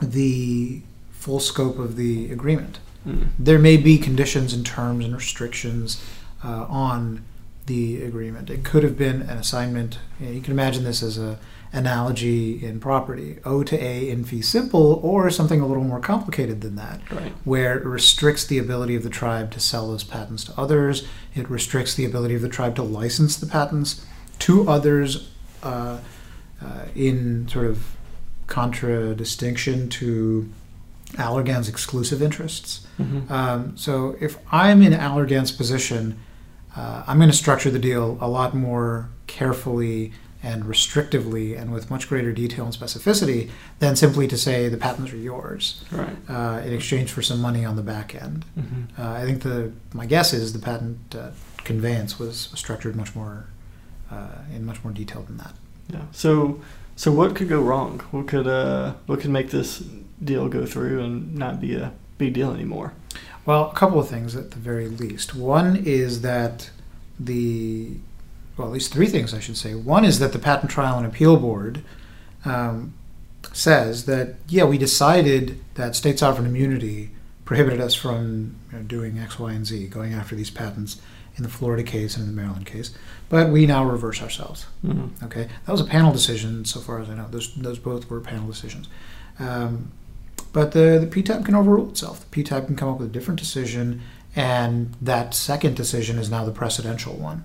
the 0.00 0.80
full 1.12 1.38
scope 1.38 1.78
of 1.78 1.96
the 1.96 2.32
agreement. 2.32 2.78
Mm. 3.06 3.28
There 3.38 3.58
may 3.58 3.76
be 3.76 3.98
conditions 3.98 4.52
and 4.52 4.64
terms 4.64 5.04
and 5.04 5.14
restrictions 5.14 6.04
uh, 6.44 6.66
on 6.68 7.24
the 7.66 8.02
agreement. 8.02 8.50
It 8.50 8.64
could 8.64 8.82
have 8.82 8.98
been 8.98 9.22
an 9.22 9.38
assignment. 9.38 9.98
You, 10.18 10.26
know, 10.26 10.32
you 10.32 10.40
can 10.40 10.52
imagine 10.52 10.84
this 10.84 11.02
as 11.02 11.18
a 11.18 11.38
analogy 11.72 12.64
in 12.64 12.80
property: 12.80 13.38
O 13.44 13.62
to 13.62 13.76
A 13.80 14.10
in 14.10 14.24
fee 14.24 14.42
simple, 14.42 15.00
or 15.04 15.30
something 15.30 15.60
a 15.60 15.66
little 15.66 15.84
more 15.84 16.00
complicated 16.00 16.60
than 16.62 16.74
that 16.76 17.00
Right. 17.12 17.32
where 17.44 17.78
it 17.78 17.84
restricts 17.84 18.44
the 18.44 18.58
ability 18.58 18.96
of 18.96 19.04
the 19.04 19.10
tribe 19.10 19.50
to 19.52 19.60
sell 19.60 19.88
those 19.88 20.02
patents 20.02 20.44
to 20.44 20.52
others. 20.60 21.06
It 21.34 21.48
restricts 21.48 21.94
the 21.94 22.04
ability 22.04 22.34
of 22.34 22.42
the 22.42 22.48
tribe 22.48 22.74
to 22.76 22.82
license 22.82 23.36
the 23.36 23.46
patents 23.46 24.04
to 24.40 24.68
others 24.68 25.30
uh, 25.62 25.98
uh, 26.60 26.84
in 26.94 27.46
sort 27.48 27.66
of 27.66 27.94
contradistinction 28.46 29.88
to 29.90 30.48
Allergan's 31.18 31.68
exclusive 31.68 32.22
interests. 32.22 32.86
Mhm. 32.98 33.30
Um, 33.30 33.76
so 33.76 34.16
if 34.20 34.38
I'm 34.52 34.82
in 34.82 34.92
Allergan's 34.92 35.52
position, 35.52 36.16
uh, 36.76 37.02
I'm 37.06 37.18
going 37.18 37.30
to 37.30 37.36
structure 37.36 37.70
the 37.70 37.78
deal 37.78 38.16
a 38.20 38.28
lot 38.28 38.54
more 38.54 39.08
carefully 39.26 40.12
and 40.42 40.64
restrictively 40.64 41.58
and 41.60 41.70
with 41.72 41.90
much 41.90 42.08
greater 42.08 42.32
detail 42.32 42.64
and 42.64 42.74
specificity 42.74 43.50
than 43.78 43.94
simply 43.94 44.26
to 44.26 44.38
say 44.38 44.68
the 44.70 44.76
patents 44.78 45.12
are 45.12 45.16
yours 45.18 45.82
Right. 45.90 46.16
uh, 46.30 46.62
in 46.64 46.72
exchange 46.72 47.10
for 47.12 47.20
some 47.20 47.40
money 47.40 47.62
on 47.64 47.76
the 47.76 47.82
back 47.82 48.14
end. 48.14 48.44
hmm 48.54 48.84
Uh, 48.98 49.10
I 49.20 49.24
think 49.26 49.42
the 49.42 49.72
my 49.92 50.06
guess 50.06 50.32
is 50.32 50.52
the 50.54 50.58
patent 50.58 51.14
uh, 51.14 51.30
conveyance 51.64 52.18
was 52.18 52.48
structured 52.54 52.96
much 52.96 53.14
more 53.14 53.46
uh, 54.10 54.38
in 54.54 54.64
much 54.64 54.82
more 54.82 54.92
detail 54.92 55.22
than 55.26 55.36
that. 55.38 55.54
Yeah. 55.92 56.00
So, 56.12 56.60
so 57.00 57.10
what 57.10 57.34
could 57.34 57.48
go 57.48 57.62
wrong? 57.62 58.00
What 58.10 58.28
could 58.28 58.46
uh, 58.46 58.92
what 59.06 59.20
could 59.20 59.30
make 59.30 59.48
this 59.48 59.78
deal 60.22 60.50
go 60.50 60.66
through 60.66 61.02
and 61.02 61.34
not 61.34 61.58
be 61.58 61.74
a 61.74 61.94
big 62.18 62.34
deal 62.34 62.52
anymore? 62.52 62.92
Well, 63.46 63.70
a 63.70 63.74
couple 63.74 63.98
of 63.98 64.06
things 64.06 64.36
at 64.36 64.50
the 64.50 64.58
very 64.58 64.86
least. 64.86 65.34
One 65.34 65.76
is 65.76 66.20
that 66.20 66.68
the 67.18 67.92
well, 68.54 68.66
at 68.66 68.74
least 68.74 68.92
three 68.92 69.06
things 69.06 69.32
I 69.32 69.40
should 69.40 69.56
say. 69.56 69.74
One 69.74 70.04
is 70.04 70.18
that 70.18 70.34
the 70.34 70.38
Patent 70.38 70.70
Trial 70.70 70.98
and 70.98 71.06
Appeal 71.06 71.38
Board 71.38 71.82
um, 72.44 72.92
says 73.50 74.04
that 74.04 74.34
yeah, 74.46 74.64
we 74.64 74.76
decided 74.76 75.58
that 75.76 75.96
state 75.96 76.18
sovereign 76.18 76.46
immunity 76.46 77.12
prohibited 77.46 77.80
us 77.80 77.94
from 77.94 78.56
you 78.70 78.76
know, 78.76 78.84
doing 78.84 79.18
X, 79.18 79.38
Y, 79.38 79.52
and 79.52 79.66
Z, 79.66 79.86
going 79.86 80.12
after 80.12 80.34
these 80.34 80.50
patents 80.50 81.00
in 81.36 81.42
the 81.42 81.48
Florida 81.48 81.82
case 81.82 82.16
and 82.16 82.28
in 82.28 82.34
the 82.34 82.40
Maryland 82.40 82.66
case, 82.66 82.92
but 83.28 83.50
we 83.50 83.66
now 83.66 83.84
reverse 83.84 84.22
ourselves. 84.22 84.66
Mm-hmm. 84.84 85.24
Okay, 85.24 85.48
that 85.64 85.72
was 85.72 85.80
a 85.80 85.84
panel 85.84 86.12
decision, 86.12 86.64
so 86.64 86.80
far 86.80 87.00
as 87.00 87.08
I 87.08 87.14
know. 87.14 87.26
Those 87.30 87.54
those 87.54 87.78
both 87.78 88.10
were 88.10 88.20
panel 88.20 88.46
decisions. 88.46 88.88
Um, 89.38 89.92
but 90.52 90.72
the, 90.72 90.98
the 90.98 91.06
PTAB 91.06 91.44
can 91.44 91.54
overrule 91.54 91.90
itself. 91.90 92.28
The 92.28 92.42
PTAB 92.42 92.66
can 92.66 92.76
come 92.76 92.88
up 92.88 92.98
with 92.98 93.08
a 93.08 93.12
different 93.12 93.38
decision, 93.38 94.02
and 94.34 94.96
that 95.00 95.34
second 95.34 95.76
decision 95.76 96.18
is 96.18 96.30
now 96.30 96.44
the 96.44 96.52
precedential 96.52 97.16
one. 97.16 97.44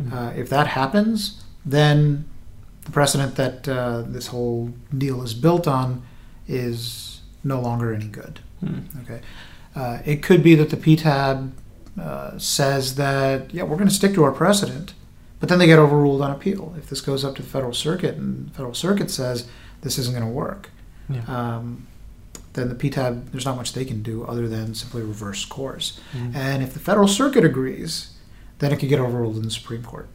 Mm-hmm. 0.00 0.16
Uh, 0.16 0.30
if 0.30 0.48
that 0.50 0.68
happens, 0.68 1.42
then 1.64 2.26
the 2.84 2.90
precedent 2.90 3.36
that 3.36 3.68
uh, 3.68 4.02
this 4.02 4.28
whole 4.28 4.72
deal 4.96 5.22
is 5.22 5.34
built 5.34 5.66
on 5.66 6.02
is 6.46 7.20
no 7.42 7.60
longer 7.60 7.92
any 7.92 8.06
good. 8.06 8.40
Hmm. 8.60 8.80
Okay, 9.02 9.20
uh, 9.74 9.98
it 10.04 10.22
could 10.22 10.42
be 10.42 10.54
that 10.54 10.70
the 10.70 10.76
PTAB 10.76 11.52
uh, 12.00 12.38
says 12.38 12.96
that 12.96 13.52
yeah, 13.54 13.62
we're 13.62 13.76
going 13.76 13.88
to 13.88 13.94
stick 13.94 14.14
to 14.14 14.24
our 14.24 14.32
precedent, 14.32 14.94
but 15.40 15.48
then 15.48 15.58
they 15.58 15.66
get 15.66 15.78
overruled 15.78 16.22
on 16.22 16.30
appeal. 16.30 16.74
If 16.78 16.88
this 16.88 17.00
goes 17.00 17.24
up 17.24 17.36
to 17.36 17.42
the 17.42 17.48
federal 17.48 17.74
circuit 17.74 18.16
and 18.16 18.48
the 18.48 18.54
federal 18.54 18.74
circuit 18.74 19.10
says 19.10 19.46
this 19.82 19.98
isn't 19.98 20.14
going 20.14 20.26
to 20.26 20.32
work, 20.32 20.70
Yeah. 21.08 21.22
um, 21.28 21.86
then 22.54 22.68
the 22.68 22.74
PTAB 22.74 23.30
there's 23.32 23.44
not 23.44 23.56
much 23.56 23.72
they 23.72 23.84
can 23.84 24.02
do 24.02 24.24
other 24.24 24.48
than 24.48 24.74
simply 24.74 25.02
reverse 25.02 25.44
course. 25.44 25.98
Mhm. 26.16 26.34
And 26.34 26.62
if 26.62 26.72
the 26.72 26.80
federal 26.80 27.08
circuit 27.08 27.44
agrees, 27.44 28.08
then 28.60 28.72
it 28.72 28.78
could 28.78 28.88
get 28.88 29.00
overruled 29.00 29.36
in 29.36 29.42
the 29.42 29.50
Supreme 29.50 29.82
Court. 29.82 30.08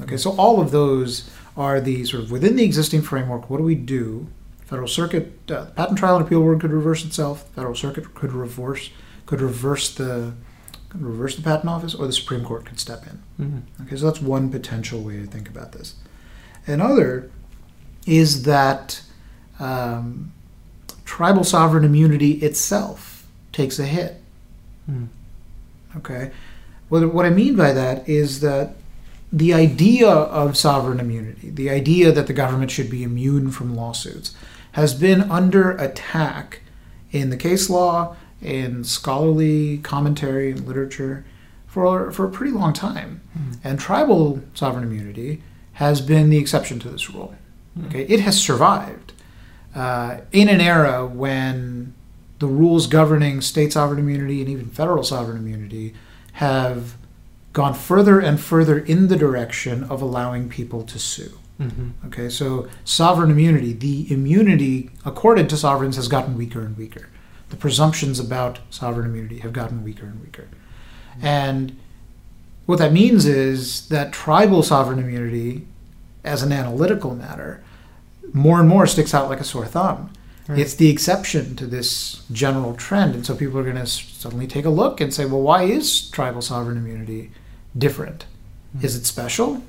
Okay, 0.00 0.16
so 0.16 0.30
all 0.32 0.60
of 0.60 0.70
those 0.70 1.28
are 1.56 1.80
the 1.80 2.04
sort 2.04 2.22
of 2.22 2.30
within 2.30 2.56
the 2.56 2.64
existing 2.64 3.02
framework. 3.02 3.50
What 3.50 3.58
do 3.58 3.64
we 3.64 3.74
do? 3.74 4.28
Federal 4.64 4.88
Circuit, 4.88 5.36
uh, 5.50 5.64
the 5.64 5.70
Patent 5.72 5.98
Trial 5.98 6.16
and 6.16 6.24
Appeal 6.24 6.40
Board 6.40 6.60
could 6.60 6.70
reverse 6.70 7.04
itself. 7.04 7.44
Federal 7.56 7.74
Circuit 7.74 8.14
could 8.14 8.32
reverse 8.32 8.90
could 9.26 9.40
reverse 9.40 9.92
the 9.94 10.32
could 10.90 11.02
reverse 11.02 11.36
the 11.36 11.42
Patent 11.42 11.68
Office, 11.68 11.94
or 11.94 12.06
the 12.06 12.12
Supreme 12.12 12.44
Court 12.44 12.66
could 12.66 12.78
step 12.78 13.06
in. 13.06 13.18
Mhm. 13.40 13.86
Okay, 13.86 13.96
so 13.96 14.06
that's 14.06 14.20
one 14.20 14.50
potential 14.50 15.00
way 15.00 15.16
to 15.18 15.26
think 15.26 15.48
about 15.48 15.72
this. 15.72 15.94
Another 16.66 17.30
is 18.06 18.42
that 18.42 19.02
um, 19.58 20.32
tribal 21.04 21.44
sovereign 21.44 21.84
immunity 21.84 22.32
itself 22.32 23.26
takes 23.52 23.78
a 23.78 23.84
hit. 23.84 24.20
Hmm. 24.86 25.04
Okay, 25.96 26.30
what, 26.88 27.12
what 27.12 27.26
I 27.26 27.30
mean 27.30 27.56
by 27.56 27.72
that 27.72 28.08
is 28.08 28.40
that 28.40 28.76
the 29.32 29.54
idea 29.54 30.08
of 30.08 30.56
sovereign 30.56 30.98
immunity, 30.98 31.50
the 31.50 31.70
idea 31.70 32.10
that 32.10 32.26
the 32.26 32.32
government 32.32 32.70
should 32.70 32.90
be 32.90 33.02
immune 33.02 33.50
from 33.50 33.76
lawsuits, 33.76 34.34
has 34.72 34.94
been 34.94 35.30
under 35.30 35.72
attack 35.72 36.60
in 37.12 37.30
the 37.30 37.36
case 37.36 37.68
law, 37.70 38.16
in 38.42 38.84
scholarly 38.84 39.78
commentary 39.78 40.50
and 40.50 40.66
literature 40.66 41.24
for, 41.66 42.10
for 42.10 42.26
a 42.26 42.30
pretty 42.30 42.52
long 42.52 42.72
time. 42.72 43.20
Hmm. 43.32 43.52
And 43.62 43.78
tribal 43.78 44.40
sovereign 44.54 44.84
immunity 44.84 45.42
has 45.74 46.00
been 46.00 46.30
the 46.30 46.38
exception 46.38 46.78
to 46.80 46.88
this 46.88 47.10
rule. 47.10 47.34
Hmm. 47.74 47.86
Okay, 47.86 48.02
it 48.04 48.20
has 48.20 48.40
survived 48.40 49.12
uh, 49.74 50.18
in 50.32 50.48
an 50.48 50.60
era 50.60 51.06
when 51.06 51.94
the 52.38 52.46
rules 52.46 52.86
governing 52.86 53.40
state 53.40 53.72
sovereign 53.72 54.00
immunity 54.00 54.40
and 54.40 54.48
even 54.48 54.66
federal 54.66 55.04
sovereign 55.04 55.36
immunity 55.36 55.94
have 56.34 56.96
gone 57.52 57.74
further 57.74 58.18
and 58.20 58.40
further 58.40 58.78
in 58.78 59.08
the 59.08 59.16
direction 59.16 59.84
of 59.84 60.00
allowing 60.00 60.48
people 60.48 60.82
to 60.84 60.98
sue. 60.98 61.38
Mhm. 61.60 61.92
Okay, 62.06 62.30
so 62.30 62.68
sovereign 62.84 63.30
immunity, 63.30 63.72
the 63.72 64.10
immunity 64.10 64.90
accorded 65.04 65.48
to 65.50 65.56
sovereigns 65.56 65.96
has 65.96 66.08
gotten 66.08 66.36
weaker 66.36 66.62
and 66.62 66.76
weaker. 66.76 67.08
The 67.50 67.56
presumptions 67.56 68.18
about 68.18 68.60
sovereign 68.70 69.06
immunity 69.06 69.38
have 69.40 69.52
gotten 69.52 69.84
weaker 69.84 70.06
and 70.06 70.20
weaker. 70.22 70.48
And 71.20 71.76
what 72.66 72.78
that 72.78 72.92
means 72.92 73.26
is 73.26 73.88
that 73.88 74.12
tribal 74.12 74.62
sovereign 74.62 74.98
immunity, 74.98 75.66
as 76.24 76.42
an 76.42 76.52
analytical 76.52 77.14
matter, 77.14 77.62
more 78.32 78.60
and 78.60 78.68
more 78.68 78.86
sticks 78.86 79.12
out 79.12 79.28
like 79.28 79.40
a 79.40 79.44
sore 79.44 79.66
thumb. 79.66 80.12
Right. 80.46 80.60
It's 80.60 80.74
the 80.74 80.88
exception 80.88 81.56
to 81.56 81.66
this 81.66 82.24
general 82.32 82.74
trend. 82.74 83.14
And 83.14 83.26
so 83.26 83.34
people 83.34 83.58
are 83.58 83.64
going 83.64 83.76
to 83.76 83.86
suddenly 83.86 84.46
take 84.46 84.64
a 84.64 84.70
look 84.70 85.00
and 85.00 85.12
say, 85.12 85.24
well, 85.24 85.42
why 85.42 85.64
is 85.64 86.08
tribal 86.10 86.42
sovereign 86.42 86.76
immunity 86.76 87.30
different? 87.76 88.26
Hmm. 88.76 88.84
Is 88.84 88.96
it 88.96 89.06
special? 89.06 89.62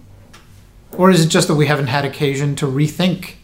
Or 0.91 1.10
is 1.10 1.24
it 1.26 1.30
just 1.30 1.48
that 1.48 1.56
we 1.56 1.67
haven't 1.67 1.88
had 1.88 2.06
occasion 2.06 2.56
to 2.58 2.65
rethink? 2.65 3.36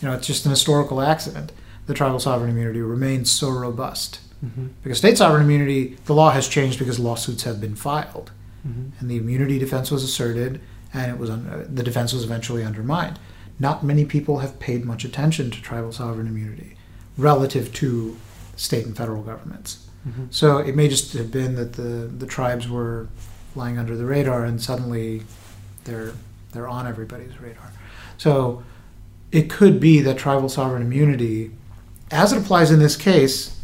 You 0.00 0.08
know, 0.08 0.14
it's 0.14 0.26
just 0.26 0.44
an 0.44 0.50
historical 0.50 1.00
accident. 1.00 1.52
The 1.86 1.94
tribal 1.94 2.18
sovereign 2.20 2.50
immunity 2.50 2.80
remains 2.80 3.30
so 3.30 3.50
robust. 3.50 4.20
Mhm. 4.44 4.68
Because 4.82 4.98
state 4.98 5.16
sovereign 5.18 5.42
immunity, 5.42 5.96
the 6.06 6.14
law 6.14 6.30
has 6.30 6.46
changed 6.48 6.78
because 6.78 6.98
lawsuits 6.98 7.44
have 7.44 7.60
been 7.60 7.74
filed, 7.74 8.30
Mhm. 8.66 8.90
and 9.00 9.10
the 9.10 9.16
immunity 9.16 9.58
defense 9.58 9.90
was 9.90 10.02
asserted, 10.02 10.60
and 10.92 11.10
it 11.10 11.18
was 11.18 11.30
un- 11.30 11.66
the 11.72 11.82
defense 11.82 12.12
was 12.12 12.24
eventually 12.24 12.62
undermined. 12.64 13.18
Not 13.58 13.82
many 13.84 14.04
people 14.04 14.40
have 14.40 14.58
paid 14.58 14.84
much 14.84 15.04
attention 15.04 15.50
to 15.50 15.62
tribal 15.62 15.92
sovereign 15.92 16.26
immunity 16.26 16.76
relative 17.16 17.72
to 17.74 18.16
state 18.56 18.84
and 18.84 18.96
federal 18.96 19.22
governments. 19.22 19.78
Mhm. 20.06 20.26
So 20.30 20.58
it 20.58 20.76
may 20.76 20.88
just 20.88 21.12
have 21.14 21.30
been 21.32 21.54
that 21.56 21.72
the, 21.74 22.08
the 22.18 22.26
tribes 22.26 22.68
were 22.68 23.08
flying 23.54 23.78
under 23.78 23.96
the 23.96 24.04
radar, 24.04 24.44
and 24.44 24.60
suddenly 24.60 25.22
they're 25.84 26.12
they're 26.52 26.68
on 26.68 26.86
everybody's 26.86 27.38
radar. 27.40 27.70
So 28.16 28.62
it 29.30 29.50
could 29.50 29.78
be 29.78 30.00
that 30.00 30.16
tribal 30.16 30.48
sovereign 30.48 30.80
immunity, 30.82 31.50
as 32.10 32.32
it 32.32 32.38
applies 32.38 32.70
in 32.70 32.78
this 32.78 32.96
case, 32.96 33.58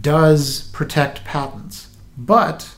does 0.00 0.68
protect 0.72 1.24
patents. 1.24 1.88
But 2.16 2.74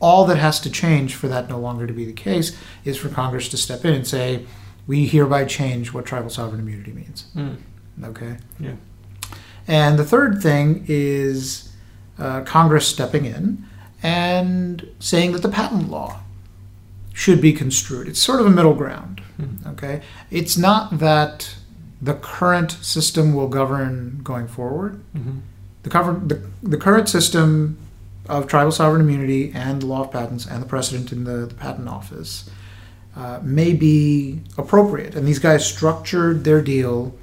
all 0.00 0.24
that 0.26 0.36
has 0.36 0.60
to 0.60 0.70
change 0.70 1.14
for 1.14 1.28
that 1.28 1.48
no 1.48 1.58
longer 1.58 1.86
to 1.86 1.92
be 1.92 2.04
the 2.04 2.12
case 2.12 2.56
is 2.84 2.96
for 2.96 3.08
Congress 3.08 3.48
to 3.50 3.56
step 3.56 3.84
in 3.84 3.94
and 3.94 4.06
say, 4.06 4.44
we 4.86 5.06
hereby 5.06 5.44
change 5.44 5.92
what 5.92 6.04
tribal 6.04 6.30
sovereign 6.30 6.60
immunity 6.60 6.92
means. 6.92 7.26
Mm. 7.34 7.56
Okay? 8.04 8.36
Yeah. 8.60 8.74
And 9.66 9.98
the 9.98 10.04
third 10.04 10.42
thing 10.42 10.84
is 10.88 11.72
uh, 12.18 12.42
Congress 12.42 12.86
stepping 12.86 13.24
in 13.24 13.64
and 14.02 14.86
saying 14.98 15.32
that 15.32 15.42
the 15.42 15.48
patent 15.48 15.90
law 15.90 16.20
should 17.14 17.40
be 17.40 17.52
construed. 17.52 18.08
It's 18.08 18.20
sort 18.20 18.40
of 18.40 18.46
a 18.46 18.50
middle 18.50 18.74
ground. 18.74 19.22
Mhm. 19.40 19.66
Okay, 19.72 20.02
it's 20.30 20.56
not 20.56 20.98
that 20.98 21.54
the 22.04 22.14
current 22.14 22.72
system 22.82 23.34
will 23.34 23.48
govern 23.48 24.20
going 24.22 24.46
forward. 24.46 25.00
Mhm. 25.16 25.40
The, 25.82 25.90
cover, 25.90 26.12
the, 26.12 26.42
the 26.62 26.76
current 26.76 27.08
system 27.08 27.78
of 28.28 28.46
tribal 28.46 28.72
sovereign 28.72 29.00
immunity 29.00 29.52
and 29.54 29.82
the 29.82 29.86
law 29.86 30.02
of 30.02 30.10
patents 30.10 30.46
and 30.46 30.62
the 30.62 30.66
precedent 30.66 31.12
in 31.12 31.24
the, 31.24 31.46
the 31.46 31.54
patent 31.54 31.88
office 31.88 32.48
uh, 33.16 33.38
may 33.42 33.72
be 33.72 34.40
appropriate. 34.58 35.14
And 35.14 35.26
these 35.26 35.38
guys 35.38 35.66
structured 35.66 36.44
their 36.44 36.60
deal 36.60 37.14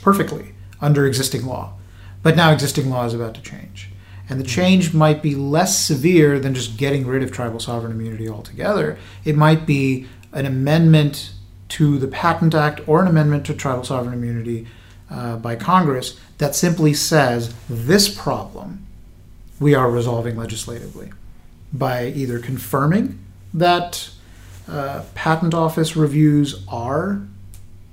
perfectly 0.00 0.54
under 0.80 1.06
existing 1.06 1.46
law. 1.46 1.74
But 2.22 2.36
now 2.36 2.52
existing 2.52 2.90
law 2.90 3.04
is 3.04 3.14
about 3.14 3.34
to 3.34 3.42
change. 3.42 3.90
And 4.28 4.40
the 4.40 4.44
change 4.44 4.94
might 4.94 5.22
be 5.22 5.34
less 5.34 5.78
severe 5.78 6.38
than 6.38 6.54
just 6.54 6.76
getting 6.76 7.06
rid 7.06 7.22
of 7.22 7.30
tribal 7.30 7.60
sovereign 7.60 7.92
immunity 7.92 8.28
altogether. 8.28 8.96
It 9.24 9.36
might 9.36 9.66
be 9.66 10.06
an 10.32 10.46
amendment 10.46 11.32
to 11.72 11.98
the 11.98 12.06
Patent 12.08 12.54
Act 12.54 12.86
or 12.86 13.00
an 13.00 13.08
amendment 13.08 13.46
to 13.46 13.54
tribal 13.54 13.82
sovereign 13.84 14.12
immunity 14.12 14.66
uh, 15.10 15.36
by 15.36 15.56
Congress 15.56 16.18
that 16.38 16.54
simply 16.54 16.92
says 16.92 17.54
this 17.68 18.08
problem 18.14 18.86
we 19.58 19.74
are 19.74 19.90
resolving 19.90 20.36
legislatively 20.36 21.12
by 21.72 22.06
either 22.08 22.38
confirming 22.38 23.18
that 23.54 24.10
uh, 24.68 25.02
patent 25.14 25.54
office 25.54 25.96
reviews 25.96 26.62
are 26.68 27.22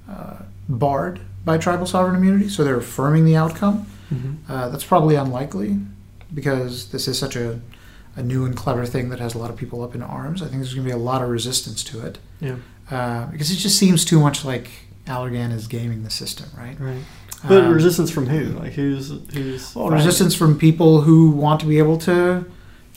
uh, 0.10 0.38
barred 0.68 1.22
by 1.46 1.58
tribal 1.58 1.86
sovereign 1.86 2.15
immunity, 2.15 2.50
so 2.50 2.63
they're 2.63 2.78
affirming 2.78 3.24
the 3.24 3.36
outcome. 3.36 3.86
Mhm. 4.13 4.38
Uh, 4.50 4.70
that's 4.70 4.84
probably 4.84 5.15
unlikely 5.15 5.80
because 6.34 6.88
this 6.89 7.08
is 7.08 7.18
such 7.18 7.36
a, 7.36 7.60
a 8.15 8.24
new 8.24 8.46
and 8.46 8.58
clever 8.58 8.86
thing 8.86 9.10
that 9.10 9.20
has 9.20 9.36
a 9.36 9.38
lot 9.38 9.50
of 9.50 9.56
people 9.56 9.82
up 9.84 9.96
in 9.96 10.02
arms. 10.02 10.42
I 10.42 10.46
think 10.48 10.58
there's 10.62 10.74
going 10.74 10.86
to 10.88 10.94
be 10.94 11.00
a 11.00 11.06
lot 11.12 11.22
of 11.22 11.30
resistance 11.30 11.84
to 11.86 12.06
it 12.06 12.18
Yeah. 12.42 12.56
Uh, 12.91 13.25
because 13.28 13.52
it 13.52 13.56
just 13.58 13.78
seems 13.78 14.06
too 14.06 14.19
much 14.19 14.43
like 14.45 14.69
Allergan 15.06 15.52
is 15.52 15.67
gaming 15.67 16.04
the 16.04 16.10
system, 16.10 16.47
right? 16.58 16.80
Right. 16.80 17.02
But 17.47 17.63
Um, 17.63 17.73
resistance 17.73 18.12
from 18.12 18.28
who? 18.28 18.58
Like 18.60 18.73
who's 18.73 19.10
who's 19.34 19.73
well, 19.75 19.89
resistance 19.89 20.36
from 20.36 20.58
people 20.58 21.02
who 21.02 21.32
want 21.32 21.60
to 21.62 21.65
be 21.65 21.78
able 21.78 21.97
to 21.99 22.45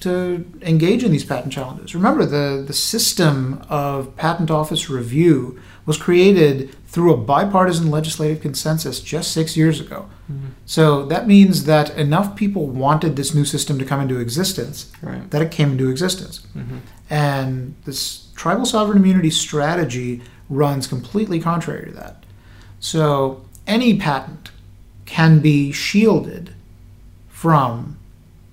to 0.00 0.44
engage 0.62 1.05
in 1.05 1.12
these 1.12 1.24
patent 1.24 1.52
challenges. 1.52 1.94
Remember, 1.94 2.26
the 2.26 2.64
the 2.66 2.72
system 2.72 3.62
of 3.68 4.16
patent 4.16 4.50
office 4.50 4.90
review 4.90 5.61
was 5.87 5.97
created 5.97 6.75
through 6.87 7.12
a 7.12 7.16
bipartisan 7.16 7.90
legislative 7.90 8.40
consensus 8.40 9.01
just 9.01 9.33
six 9.33 9.57
years 9.57 9.81
ago. 9.81 10.07
Mhm. 10.31 10.51
So 10.66 11.07
that 11.07 11.27
means 11.27 11.64
that 11.64 11.97
enough 11.97 12.37
people 12.37 12.66
wanted 12.66 13.16
this 13.16 13.35
new 13.35 13.45
system 13.45 13.79
to 13.79 13.85
come 13.85 14.01
into 14.01 14.18
existence 14.18 14.87
Right. 15.03 15.29
that 15.31 15.42
it 15.42 15.51
came 15.51 15.73
into 15.73 15.88
existence. 15.88 16.40
Mhm. 16.57 16.81
And 17.11 17.75
this 17.85 18.27
tribal 18.37 18.64
sovereign 18.66 18.99
immunity 18.99 19.31
strategy 19.31 20.23
runs 20.49 20.87
completely 20.87 21.40
contrary 21.40 21.87
to 21.90 21.97
that. 21.97 22.25
So 22.79 23.42
any 23.66 23.95
patent 23.97 24.51
can 25.07 25.38
be 25.40 25.73
shielded 25.73 26.51
from 27.29 27.97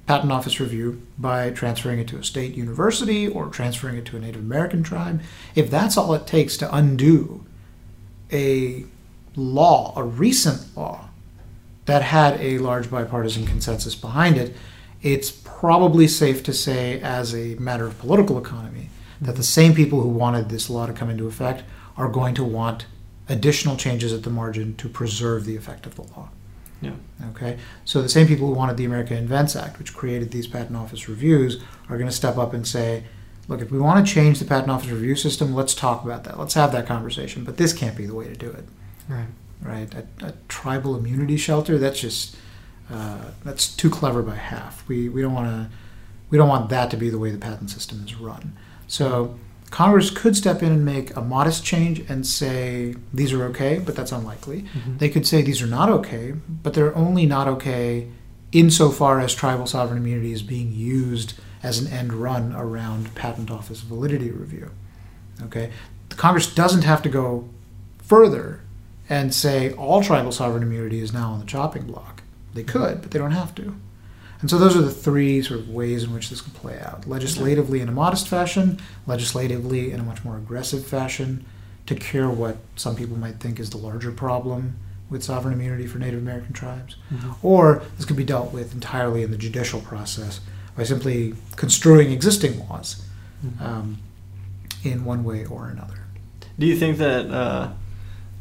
patent 0.09 0.31
office 0.31 0.59
review 0.59 0.99
by 1.19 1.51
transferring 1.51 1.99
it 1.99 2.07
to 2.07 2.17
a 2.17 2.23
state 2.23 2.55
university 2.55 3.27
or 3.27 3.45
transferring 3.45 3.95
it 3.95 4.05
to 4.05 4.17
a 4.17 4.19
Native 4.19 4.41
American 4.41 4.81
tribe. 4.81 5.21
If 5.53 5.69
that's 5.69 5.97
all 5.97 6.15
it 6.15 6.25
takes 6.25 6.57
to 6.57 6.75
undo 6.75 7.45
a 8.33 8.85
law, 9.35 9.93
a 9.95 10.03
recent 10.03 10.75
law, 10.75 11.09
that 11.85 12.01
had 12.01 12.41
a 12.41 12.57
large 12.57 12.89
bipartisan 12.89 13.45
consensus 13.45 13.93
behind 13.93 14.35
it, 14.35 14.55
it's 15.03 15.29
probably 15.29 16.07
safe 16.07 16.41
to 16.41 16.53
say, 16.53 16.99
as 17.01 17.35
a 17.35 17.53
matter 17.59 17.85
of 17.85 17.99
political 17.99 18.39
economy, 18.39 18.89
that 19.21 19.33
the 19.33 19.43
mm-hmm. 19.43 19.43
same 19.43 19.75
people 19.75 20.01
who 20.01 20.09
wanted 20.09 20.49
this 20.49 20.71
law 20.71 20.87
to 20.87 20.93
come 20.93 21.11
into 21.11 21.27
effect 21.27 21.61
are 21.97 22.09
going 22.09 22.33
to 22.33 22.43
want 22.43 22.87
additional 23.27 23.77
changes 23.77 24.11
at 24.11 24.23
the 24.23 24.31
margin 24.31 24.75
to 24.77 24.89
preserve 24.89 25.45
the 25.45 25.55
effect 25.55 25.85
of 25.85 25.93
the 25.93 26.01
law. 26.01 26.29
Yeah. 26.81 26.93
Okay. 27.31 27.57
So 27.85 28.01
the 28.01 28.09
same 28.09 28.27
people 28.27 28.47
who 28.47 28.53
wanted 28.53 28.77
the 28.77 28.85
American 28.85 29.17
Invents 29.17 29.55
Act, 29.55 29.79
which 29.79 29.93
created 29.93 30.31
these 30.31 30.47
patent 30.47 30.77
office 30.77 31.09
reviews, 31.09 31.61
are 31.89 31.97
going 31.97 32.09
to 32.09 32.15
step 32.15 32.37
up 32.37 32.53
and 32.53 32.65
say, 32.65 33.03
look, 33.47 33.61
if 33.61 33.71
we 33.71 33.79
want 33.79 34.05
to 34.05 34.13
change 34.13 34.39
the 34.39 34.45
patent 34.45 34.71
office 34.71 34.89
review 34.89 35.15
system, 35.15 35.53
let's 35.53 35.73
talk 35.73 36.03
about 36.03 36.23
that. 36.23 36.39
Let's 36.39 36.53
have 36.53 36.71
that 36.71 36.87
conversation. 36.87 37.43
But 37.43 37.57
this 37.57 37.73
can't 37.73 37.97
be 37.97 38.05
the 38.05 38.15
way 38.15 38.27
to 38.27 38.35
do 38.35 38.49
it. 38.49 38.65
Right. 39.09 39.27
Right. 39.61 39.93
A, 39.93 40.27
a 40.27 40.33
tribal 40.47 40.95
immunity 40.95 41.35
shelter, 41.35 41.77
that's 41.77 41.99
just 41.99 42.37
uh, 42.89 43.31
that's 43.43 43.75
too 43.75 43.89
clever 43.89 44.21
by 44.21 44.35
half. 44.35 44.87
We 44.87 45.09
we 45.09 45.21
don't 45.21 45.33
want 45.33 45.47
to 45.47 45.75
we 46.29 46.37
don't 46.37 46.49
want 46.49 46.69
that 46.69 46.89
to 46.91 46.97
be 46.97 47.09
the 47.09 47.19
way 47.19 47.31
the 47.31 47.37
patent 47.37 47.69
system 47.69 48.03
is 48.05 48.15
run. 48.15 48.57
So 48.87 49.37
Congress 49.69 50.09
could 50.09 50.35
step 50.35 50.63
in 50.63 50.71
and 50.71 50.83
make 50.83 51.15
a 51.15 51.21
modest 51.21 51.63
change 51.63 51.99
and 52.09 52.25
say 52.25 52.95
these 53.13 53.31
are 53.33 53.43
okay, 53.45 53.79
but 53.79 53.95
that's 53.95 54.11
unlikely. 54.11 54.63
Mm-hmm. 54.63 54.97
They 54.97 55.09
could 55.09 55.27
say 55.27 55.41
these 55.41 55.61
are 55.61 55.67
not 55.67 55.89
okay, 55.89 56.33
but 56.47 56.73
they're 56.73 56.95
only 56.95 57.25
not 57.25 57.47
okay 57.47 58.07
insofar 58.51 59.19
as 59.19 59.35
tribal 59.35 59.67
sovereign 59.67 59.99
immunity 59.99 60.31
is 60.31 60.41
being 60.41 60.71
used 60.71 61.35
as 61.61 61.79
an 61.79 61.91
end 61.91 62.13
run 62.13 62.53
around 62.53 63.13
patent 63.13 63.51
office 63.51 63.81
validity 63.81 64.31
review. 64.31 64.71
Okay, 65.43 65.71
the 66.09 66.15
Congress 66.15 66.53
doesn't 66.53 66.83
have 66.83 67.01
to 67.03 67.09
go 67.09 67.47
further 67.99 68.61
and 69.07 69.33
say 69.33 69.71
all 69.73 70.01
tribal 70.01 70.31
sovereign 70.31 70.63
immunity 70.63 70.99
is 70.99 71.13
now 71.13 71.31
on 71.31 71.39
the 71.39 71.45
chopping 71.45 71.83
block. 71.83 72.23
They 72.53 72.63
could, 72.63 73.01
but 73.01 73.11
they 73.11 73.19
don't 73.19 73.31
have 73.31 73.53
to. 73.55 73.75
And 74.41 74.49
so 74.49 74.57
those 74.57 74.75
are 74.75 74.81
the 74.81 74.91
three 74.91 75.41
sort 75.41 75.59
of 75.59 75.69
ways 75.69 76.03
in 76.03 76.13
which 76.13 76.29
this 76.29 76.41
can 76.41 76.53
play 76.53 76.79
out 76.79 77.07
legislatively 77.07 77.81
in 77.81 77.89
a 77.89 77.91
modest 77.91 78.27
fashion, 78.27 78.79
legislatively 79.05 79.91
in 79.91 79.99
a 79.99 80.03
much 80.03 80.23
more 80.23 80.37
aggressive 80.37 80.85
fashion 80.85 81.45
to 81.87 81.95
cure 81.95 82.29
what 82.29 82.57
some 82.75 82.95
people 82.95 83.17
might 83.17 83.39
think 83.39 83.59
is 83.59 83.69
the 83.71 83.77
larger 83.77 84.11
problem 84.11 84.75
with 85.09 85.23
sovereign 85.23 85.53
immunity 85.53 85.87
for 85.87 85.97
Native 85.97 86.21
American 86.21 86.53
tribes. 86.53 86.95
Mm-hmm. 87.11 87.31
Or 87.45 87.83
this 87.97 88.05
could 88.05 88.15
be 88.15 88.23
dealt 88.23 88.53
with 88.53 88.73
entirely 88.73 89.23
in 89.23 89.31
the 89.31 89.37
judicial 89.37 89.81
process 89.81 90.39
by 90.77 90.83
simply 90.83 91.33
construing 91.55 92.11
existing 92.11 92.67
laws 92.69 93.03
Mm-hmm. 93.45 93.63
um, 93.63 93.97
in 94.83 95.05
one 95.05 95.23
way 95.23 95.45
or 95.45 95.69
another. 95.69 96.03
Do 96.57 96.65
you 96.65 96.75
think 96.75 96.97
that 96.97 97.27
uh, 97.27 97.71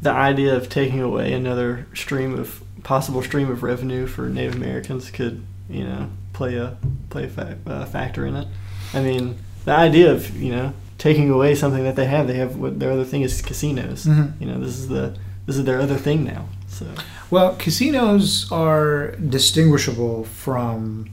the 0.01 0.11
idea 0.11 0.53
of 0.55 0.67
taking 0.67 0.99
away 0.99 1.31
another 1.31 1.87
stream 1.93 2.37
of 2.37 2.61
possible 2.83 3.23
stream 3.23 3.49
of 3.49 3.63
revenue 3.63 4.07
for 4.07 4.27
Native 4.27 4.55
Americans 4.55 5.09
could, 5.09 5.45
you 5.69 5.83
know, 5.83 6.09
play 6.33 6.55
a 6.55 6.77
play 7.09 7.25
a 7.25 7.27
fa- 7.29 7.57
uh, 7.67 7.85
factor 7.85 8.25
in 8.25 8.35
it? 8.35 8.47
I 8.93 9.01
mean, 9.01 9.37
the 9.65 9.73
idea 9.73 10.11
of 10.11 10.35
you 10.41 10.51
know 10.51 10.73
taking 10.97 11.29
away 11.29 11.55
something 11.55 11.83
that 11.83 11.95
they 11.95 12.05
have, 12.05 12.27
they 12.27 12.35
have 12.35 12.55
what 12.57 12.79
their 12.79 12.91
other 12.91 13.05
thing 13.05 13.21
is 13.21 13.41
casinos. 13.41 14.05
Mhm. 14.05 14.33
You 14.39 14.47
know, 14.47 14.59
this 14.59 14.77
is 14.77 14.87
the 14.87 15.15
this 15.45 15.57
is 15.57 15.63
their 15.65 15.79
other 15.79 15.97
thing 15.97 16.23
now. 16.23 16.45
So 16.67 16.85
Well, 17.31 17.55
casinos 17.55 18.51
are 18.51 19.11
distinguishable 19.17 20.23
from 20.25 21.09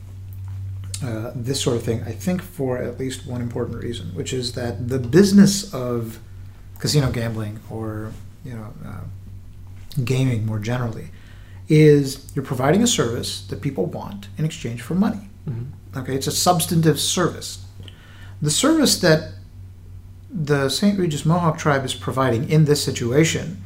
uh, 1.02 1.30
this 1.34 1.60
sort 1.60 1.76
of 1.76 1.82
thing, 1.82 2.02
I 2.06 2.12
think, 2.12 2.40
for 2.42 2.78
at 2.78 2.98
least 2.98 3.26
one 3.26 3.42
important 3.42 3.82
reason, 3.82 4.06
which 4.14 4.32
is 4.32 4.52
that 4.52 4.88
the 4.88 4.98
business 4.98 5.72
of 5.74 6.18
casino 6.78 7.10
gambling 7.10 7.58
or 7.70 8.12
you 8.44 8.54
know 8.54 8.68
uh, 8.84 9.04
gaming 10.04 10.44
more 10.46 10.58
generally 10.58 11.08
is 11.68 12.30
you're 12.34 12.44
providing 12.44 12.82
a 12.82 12.86
service 12.86 13.40
that 13.46 13.60
people 13.60 13.86
want 13.86 14.28
in 14.38 14.44
exchange 14.44 14.82
for 14.82 14.94
money. 14.94 15.28
mhm. 15.48 15.66
Okay, 15.96 16.14
it's 16.14 16.26
a 16.26 16.32
substantive 16.32 17.00
service. 17.00 17.64
The 18.42 18.50
service 18.50 18.98
that 19.00 19.32
the 20.30 20.68
St. 20.68 20.98
Regis 20.98 21.24
Mohawk 21.24 21.56
tribe 21.56 21.84
is 21.84 21.94
providing 21.94 22.50
in 22.50 22.66
this 22.66 22.84
situation 22.84 23.62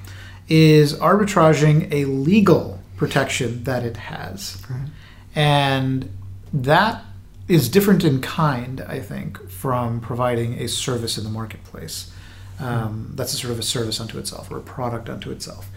is 0.48 0.94
arbitraging 0.94 1.92
a 1.92 2.04
legal 2.04 2.80
protection 2.96 3.64
that 3.64 3.82
it 3.84 3.96
has. 3.96 4.62
Right. 4.70 4.88
And 5.34 6.10
that 6.52 7.02
is 7.48 7.68
different 7.68 8.04
in 8.04 8.20
kind, 8.20 8.80
I 8.82 9.00
think, 9.00 9.50
from 9.50 10.00
providing 10.00 10.54
a 10.60 10.68
service 10.68 11.18
in 11.18 11.24
the 11.24 11.30
marketplace. 11.30 12.12
Um, 12.60 13.12
that's 13.14 13.32
a 13.32 13.36
sort 13.36 13.52
of 13.52 13.58
a 13.58 13.62
service 13.62 14.00
unto 14.00 14.18
itself 14.18 14.50
or 14.50 14.58
a 14.58 14.62
product 14.62 15.08
unto 15.08 15.30
itself. 15.30 15.68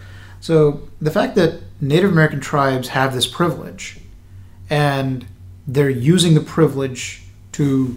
So 0.44 0.82
the 1.00 1.10
fact 1.10 1.36
that 1.36 1.62
Native 1.80 2.12
American 2.12 2.38
tribes 2.38 2.88
have 2.88 3.14
this 3.14 3.26
privilege 3.26 3.96
and 4.68 5.24
they're 5.66 5.88
using 5.88 6.34
the 6.34 6.42
privilege 6.42 7.22
to 7.52 7.96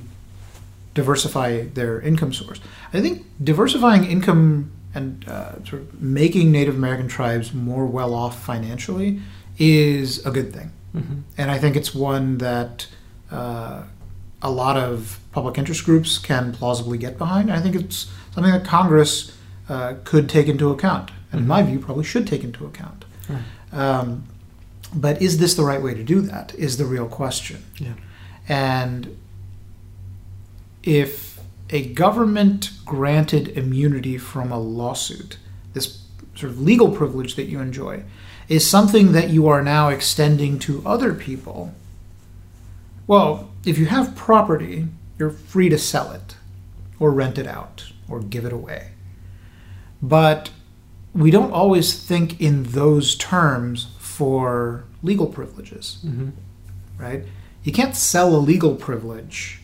diversify 0.93 1.63
their 1.73 1.99
income 1.99 2.31
source. 2.31 2.61
I 2.93 3.01
think 3.01 3.25
diversifying 3.43 4.05
income 4.05 4.71
and 4.95 5.27
uh, 5.27 5.61
sort 5.65 5.81
of 5.81 6.01
making 6.01 6.53
Native 6.53 6.75
American 6.75 7.09
tribes 7.09 7.53
more 7.53 7.85
well 7.85 8.13
off 8.13 8.41
financially 8.41 9.19
is 9.57 10.25
a 10.25 10.31
good 10.31 10.53
thing. 10.53 10.71
Mhm. 10.95 11.23
And 11.37 11.51
I 11.51 11.57
think 11.57 11.75
it's 11.75 11.93
one 11.93 12.37
that 12.37 12.87
uh, 13.29 13.83
a 14.41 14.49
lot 14.49 14.77
of 14.77 15.19
public 15.33 15.57
interest 15.57 15.83
groups 15.83 16.17
can 16.17 16.53
plausibly 16.53 16.97
get 16.97 17.17
behind. 17.17 17.51
I 17.51 17.59
think 17.59 17.75
it's 17.75 18.07
something 18.33 18.53
that 18.53 18.63
Congress 18.63 19.33
uh, 19.67 19.95
could 20.05 20.29
take 20.29 20.47
into 20.47 20.69
account, 20.71 21.11
and 21.31 21.41
in 21.41 21.47
my 21.47 21.63
view, 21.63 21.79
probably 21.79 22.03
should 22.03 22.27
take 22.27 22.43
into 22.43 22.65
account. 22.65 23.05
Right. 23.29 23.41
Um, 23.71 24.23
but 24.93 25.21
is 25.21 25.37
this 25.37 25.55
the 25.55 25.63
right 25.63 25.81
way 25.81 25.93
to 25.93 26.03
do 26.03 26.21
that? 26.21 26.55
Is 26.55 26.77
the 26.77 26.85
real 26.85 27.07
question. 27.07 27.65
Yeah. 27.77 27.93
And 28.47 29.17
if 30.83 31.39
a 31.69 31.93
government 31.93 32.71
granted 32.85 33.49
immunity 33.49 34.17
from 34.17 34.51
a 34.51 34.59
lawsuit, 34.59 35.37
this 35.73 36.03
sort 36.35 36.51
of 36.51 36.61
legal 36.61 36.91
privilege 36.91 37.35
that 37.35 37.45
you 37.45 37.59
enjoy, 37.59 38.03
is 38.47 38.67
something 38.67 39.11
that 39.11 39.29
you 39.29 39.47
are 39.47 39.61
now 39.61 39.89
extending 39.89 40.57
to 40.59 40.81
other 40.85 41.13
people, 41.13 41.73
well, 43.05 43.49
if 43.65 43.77
you 43.77 43.87
have 43.87 44.15
property, 44.15 44.87
you're 45.19 45.29
free 45.29 45.67
to 45.67 45.77
sell 45.77 46.11
it 46.11 46.35
or 46.99 47.11
rent 47.11 47.37
it 47.37 47.47
out 47.47 47.91
or 48.09 48.21
give 48.21 48.45
it 48.45 48.53
away. 48.53 48.91
But 50.01 50.51
we 51.17 51.31
don't 51.31 51.51
always 51.51 51.93
think 51.93 52.39
in 52.39 52.63
those 52.63 53.15
terms 53.15 53.87
for 53.99 54.83
legal 55.03 55.27
privileges 55.27 55.97
Mhm. 56.05 56.31
right? 56.99 57.25
You 57.63 57.71
can't 57.71 57.95
sell 57.95 58.35
a 58.35 58.37
legal 58.53 58.75
privilege 58.75 59.61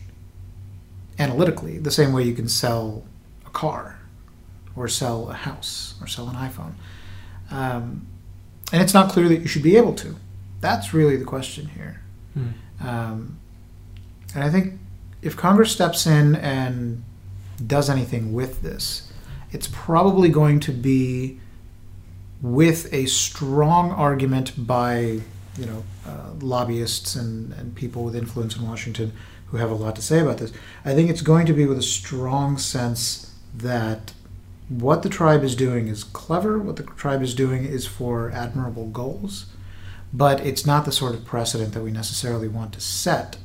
analytically 1.18 1.78
the 1.78 1.90
same 1.90 2.12
way 2.12 2.22
you 2.24 2.34
can 2.34 2.48
sell 2.48 3.04
a 3.46 3.50
car 3.50 3.98
or 4.76 4.88
sell 4.88 5.30
a 5.30 5.34
house 5.34 5.94
or 6.00 6.06
sell 6.06 6.28
an 6.28 6.36
iPhone. 6.36 6.74
Um, 7.50 8.06
and 8.72 8.82
it's 8.82 8.94
not 8.94 9.10
clear 9.10 9.28
that 9.28 9.40
you 9.40 9.46
should 9.46 9.62
be 9.62 9.76
able 9.76 9.94
to. 9.94 10.16
That's 10.60 10.92
really 10.92 11.16
the 11.16 11.24
question 11.24 11.68
here. 11.68 12.00
Mm. 12.36 12.52
Um, 12.84 13.36
and 14.34 14.42
I 14.44 14.50
think 14.50 14.78
if 15.22 15.36
Congress 15.36 15.70
steps 15.72 16.06
in 16.06 16.34
and 16.36 17.04
does 17.64 17.88
anything 17.88 18.32
with 18.32 18.62
this, 18.62 19.10
it's 19.52 19.68
probably 19.70 20.28
going 20.28 20.58
to 20.60 20.72
be 20.72 21.38
with 22.42 22.92
a 22.92 23.06
strong 23.06 23.90
argument 23.90 24.66
by 24.66 25.20
you 25.58 25.66
know 25.66 25.84
uh, 26.06 26.30
lobbyists 26.40 27.16
and, 27.16 27.52
and 27.54 27.74
people 27.74 28.04
with 28.04 28.16
influence 28.16 28.56
in 28.56 28.66
Washington 28.66 29.12
who 29.46 29.56
have 29.56 29.70
a 29.70 29.74
lot 29.74 29.96
to 29.96 30.02
say 30.02 30.20
about 30.20 30.38
this. 30.38 30.52
I 30.84 30.94
think 30.94 31.10
it's 31.10 31.22
going 31.22 31.46
to 31.46 31.52
be 31.52 31.66
with 31.66 31.78
a 31.78 31.82
strong 31.82 32.58
sense 32.58 33.34
that 33.54 34.12
what 34.68 35.02
the 35.02 35.08
tribe 35.08 35.44
is 35.44 35.54
doing 35.54 35.88
is 35.88 36.04
clever, 36.04 36.58
what 36.58 36.76
the 36.76 36.82
tribe 36.82 37.22
is 37.22 37.34
doing 37.34 37.64
is 37.64 37.86
for 37.86 38.30
admirable 38.32 38.86
goals, 38.86 39.46
but 40.12 40.40
it's 40.40 40.66
not 40.66 40.84
the 40.84 40.92
sort 40.92 41.14
of 41.14 41.24
precedent 41.24 41.74
that 41.74 41.82
we 41.82 41.90
necessarily 41.90 42.48
want 42.48 42.72
to 42.72 42.80
set, 42.80 43.36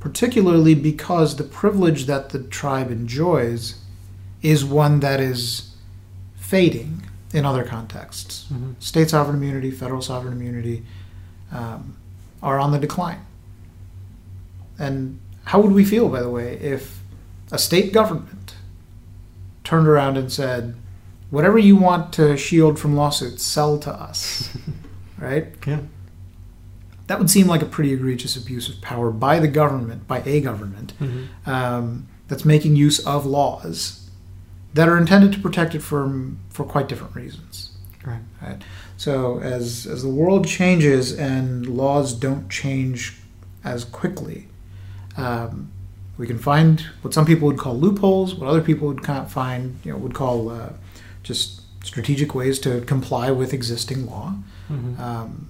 particularly 0.00 0.74
because 0.74 1.36
the 1.36 1.44
privilege 1.44 2.06
that 2.06 2.30
the 2.30 2.42
tribe 2.44 2.90
enjoys 2.90 3.82
is 4.40 4.64
one 4.64 5.00
that 5.00 5.20
is 5.20 5.74
fading 6.36 7.01
in 7.32 7.44
other 7.46 7.64
contexts. 7.64 8.46
Mhm. 8.52 8.74
State 8.78 9.10
sovereign 9.10 9.36
immunity, 9.36 9.70
federal 9.70 10.02
sovereign 10.02 10.34
immunity 10.34 10.84
um, 11.52 11.96
are 12.42 12.58
on 12.58 12.72
the 12.72 12.78
decline. 12.78 13.20
And 14.78 15.18
how 15.44 15.60
would 15.60 15.72
we 15.72 15.84
feel, 15.84 16.08
by 16.08 16.20
the 16.22 16.30
way, 16.30 16.54
if 16.58 17.00
a 17.50 17.58
state 17.58 17.92
government 17.92 18.54
turned 19.64 19.86
around 19.86 20.16
and 20.16 20.30
said, 20.32 20.74
whatever 21.30 21.58
you 21.58 21.76
want 21.76 22.12
to 22.14 22.36
shield 22.36 22.78
from 22.78 22.96
lawsuits, 22.96 23.42
sell 23.42 23.78
to 23.78 23.90
us, 23.92 24.48
right? 25.18 25.46
Yeah. 25.66 25.80
That 27.06 27.18
would 27.18 27.30
seem 27.30 27.46
like 27.46 27.62
a 27.62 27.66
pretty 27.66 27.92
egregious 27.92 28.36
abuse 28.36 28.68
of 28.68 28.80
power 28.80 29.10
by 29.10 29.38
the 29.38 29.48
government, 29.48 30.06
by 30.08 30.22
a 30.24 30.40
government, 30.40 30.92
Mhm. 31.00 31.26
um, 31.46 32.06
that's 32.28 32.44
making 32.44 32.76
use 32.76 32.98
of 33.00 33.26
laws 33.26 34.01
that 34.74 34.88
are 34.88 34.96
intended 34.96 35.32
to 35.32 35.38
protect 35.40 35.74
it 35.74 35.80
from 35.80 36.38
for 36.50 36.64
quite 36.64 36.88
different 36.88 37.14
reasons. 37.14 37.70
Right. 38.04 38.20
right? 38.40 38.62
So 38.96 39.40
as 39.40 39.86
as 39.86 40.02
the 40.02 40.08
world 40.08 40.46
changes 40.46 41.12
and 41.16 41.66
laws 41.66 42.12
don't 42.14 42.48
change 42.48 43.18
as 43.64 43.84
quickly, 43.84 44.48
um, 45.16 45.70
we 46.18 46.26
can 46.26 46.38
find 46.38 46.80
what 47.02 47.14
some 47.14 47.24
people 47.24 47.46
would 47.46 47.58
call 47.58 47.78
loopholes, 47.78 48.34
what 48.34 48.48
other 48.48 48.60
people 48.60 48.88
would 48.88 49.02
kind 49.02 49.18
of 49.20 49.30
find, 49.30 49.78
you 49.84 49.92
know, 49.92 49.98
would 49.98 50.14
call 50.14 50.50
uh, 50.50 50.70
just 51.22 51.62
strategic 51.84 52.34
ways 52.34 52.58
to 52.60 52.80
comply 52.82 53.30
with 53.30 53.52
existing 53.52 54.06
law. 54.06 54.34
Mhm. 54.70 54.98
Um, 54.98 55.48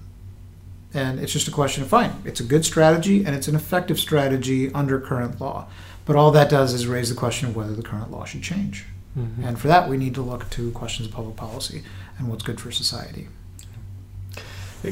and 0.93 1.19
it's 1.19 1.33
just 1.33 1.47
a 1.47 1.51
question 1.51 1.83
of 1.83 1.89
fine. 1.89 2.13
It's 2.23 2.39
a 2.39 2.43
good 2.43 2.65
strategy 2.65 3.25
and 3.25 3.35
it's 3.35 3.47
an 3.47 3.55
effective 3.55 3.99
strategy 3.99 4.71
under 4.73 4.99
current 4.99 5.41
law. 5.41 5.67
But 6.05 6.15
all 6.15 6.31
that 6.31 6.49
does 6.49 6.73
is 6.73 6.85
raise 6.87 7.09
the 7.09 7.15
question 7.15 7.47
of 7.47 7.55
whether 7.55 7.75
the 7.75 7.81
current 7.81 8.11
law 8.11 8.25
should 8.25 8.43
change. 8.43 8.85
Mhm. 9.17 9.45
And 9.45 9.59
for 9.59 9.67
that, 9.67 9.89
we 9.89 9.97
need 9.97 10.15
to 10.15 10.21
look 10.21 10.49
to 10.51 10.71
questions 10.71 11.07
of 11.07 11.13
public 11.13 11.35
policy 11.35 11.83
and 12.17 12.27
what's 12.27 12.43
good 12.43 12.59
for 12.59 12.71
society. 12.71 13.27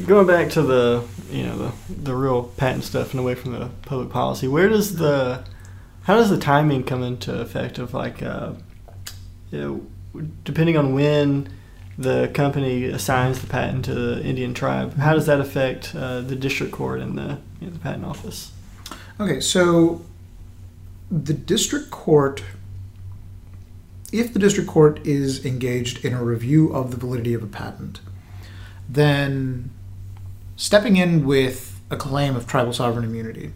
Going 0.06 0.26
back 0.26 0.48
to 0.50 0.62
the 0.62 1.04
you 1.30 1.42
know 1.44 1.58
the 1.58 1.72
the 2.02 2.14
real 2.14 2.44
patent 2.56 2.84
stuff 2.84 3.10
and 3.10 3.20
away 3.20 3.34
from 3.34 3.52
the 3.52 3.68
public 3.82 4.08
policy, 4.08 4.48
where 4.48 4.68
does 4.68 4.96
the 4.96 5.44
how 6.04 6.16
does 6.16 6.30
the 6.30 6.38
timing 6.38 6.82
come 6.84 7.02
into 7.02 7.38
effect 7.40 7.78
of 7.78 7.92
like 7.92 8.22
uh, 8.22 8.52
you 9.50 9.86
know, 10.14 10.22
depending 10.44 10.76
on 10.76 10.94
when 10.94 11.48
the 11.98 12.30
company 12.32 12.84
assigns 12.84 13.40
the 13.40 13.46
patent 13.46 13.84
to 13.84 13.94
the 13.94 14.22
Indian 14.24 14.54
tribe, 14.54 14.96
how 14.96 15.12
does 15.12 15.26
that 15.26 15.40
affect 15.40 15.94
uh, 15.94 16.22
the 16.22 16.34
district 16.34 16.72
court 16.72 17.00
and 17.00 17.18
the 17.18 17.38
you 17.60 17.66
know, 17.66 17.72
the 17.72 17.78
patent 17.78 18.04
office? 18.04 18.50
Okay, 19.20 19.40
so 19.40 20.02
the 21.10 21.34
district 21.34 21.90
court, 21.90 22.42
if 24.12 24.32
the 24.32 24.38
district 24.38 24.68
court 24.68 25.04
is 25.06 25.44
engaged 25.44 26.04
in 26.04 26.12
a 26.12 26.22
review 26.22 26.72
of 26.72 26.90
the 26.90 26.96
validity 26.96 27.32
of 27.34 27.42
a 27.42 27.46
patent, 27.46 28.00
then 28.88 29.70
stepping 30.56 30.96
in 30.96 31.24
with 31.24 31.80
a 31.90 31.96
claim 31.96 32.36
of 32.36 32.46
tribal 32.46 32.72
sovereign 32.72 33.04
immunity 33.04 33.52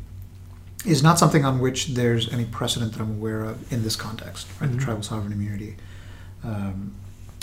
is 0.87 1.03
not 1.03 1.19
something 1.19 1.45
on 1.45 1.59
which 1.59 1.88
there's 1.88 2.33
any 2.33 2.45
precedent 2.45 2.92
that 2.92 3.01
I'm 3.01 3.16
aware 3.16 3.45
of 3.45 3.71
in 3.73 3.83
this 3.83 3.97
context, 3.97 4.47
right? 4.61 4.71
Mhm. 4.71 4.75
The 4.75 4.85
tribal 4.85 5.03
sovereign 5.03 5.33
immunity 5.33 5.77
um, 6.42 6.95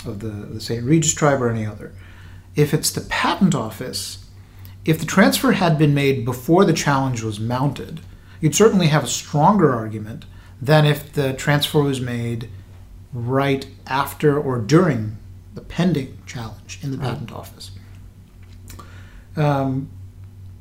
of 0.04 0.20
the, 0.20 0.28
the 0.28 0.60
St. 0.60 0.84
Regis 0.84 1.14
tribe 1.14 1.40
or 1.42 1.50
any 1.50 1.66
other. 1.66 1.92
If 2.56 2.72
it's 2.74 2.90
the 2.90 3.02
patent 3.02 3.54
office, 3.54 4.24
if 4.84 4.98
the 4.98 5.06
transfer 5.06 5.52
had 5.52 5.78
been 5.78 5.94
made 5.94 6.24
before 6.24 6.64
the 6.64 6.72
challenge 6.72 7.22
was 7.22 7.38
mounted, 7.38 8.00
you'd 8.40 8.54
certainly 8.54 8.88
have 8.88 9.04
a 9.04 9.08
stronger 9.08 9.74
argument 9.74 10.24
than 10.60 10.84
if 10.84 11.12
the 11.12 11.32
transfer 11.34 11.82
was 11.82 12.00
made 12.00 12.48
right 13.14 13.66
after 13.86 14.38
or 14.38 14.58
during 14.58 15.16
the 15.54 15.60
pending 15.60 16.18
challenge 16.26 16.80
in 16.82 16.90
the 16.90 16.98
Right. 16.98 17.10
patent 17.10 17.32
office. 17.32 17.70
Um, 19.36 19.88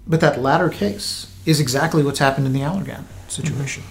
but 0.07 0.19
that 0.21 0.41
latter 0.41 0.69
case 0.69 1.27
is 1.45 1.59
exactly 1.59 2.03
what's 2.03 2.19
happened 2.19 2.45
in 2.45 2.53
the 2.53 2.61
Allergan 2.61 3.03
situation. 3.27 3.83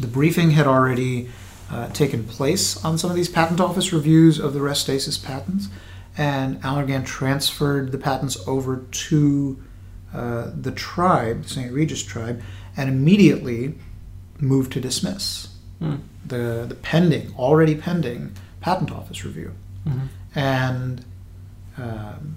The 0.00 0.06
briefing 0.06 0.52
had 0.52 0.66
already 0.66 1.28
uh, 1.70 1.88
taken 1.88 2.24
place 2.24 2.82
on 2.84 2.96
some 2.98 3.10
of 3.10 3.16
these 3.16 3.28
patent 3.28 3.60
office 3.60 3.92
reviews 3.92 4.38
of 4.38 4.54
the 4.54 4.60
Restasis 4.60 5.22
patents, 5.22 5.68
and 6.16 6.60
Allergan 6.62 7.04
transferred 7.04 7.92
the 7.92 7.98
patents 7.98 8.36
over 8.46 8.84
to 8.90 9.58
uh, 10.14 10.50
the 10.58 10.72
tribe, 10.72 11.42
the 11.42 11.48
St. 11.48 11.72
Regis 11.72 12.02
tribe, 12.02 12.40
and 12.76 12.88
immediately 12.88 13.74
moved 14.40 14.72
to 14.72 14.80
dismiss 14.80 15.47
Hmm. 15.78 15.96
the, 16.26 16.66
the 16.68 16.74
pending, 16.74 17.32
already 17.38 17.74
pending 17.76 18.32
patent 18.60 18.90
office 18.90 19.24
review. 19.24 19.52
Mhm. 19.86 20.08
And 20.34 21.04
um, 21.76 22.36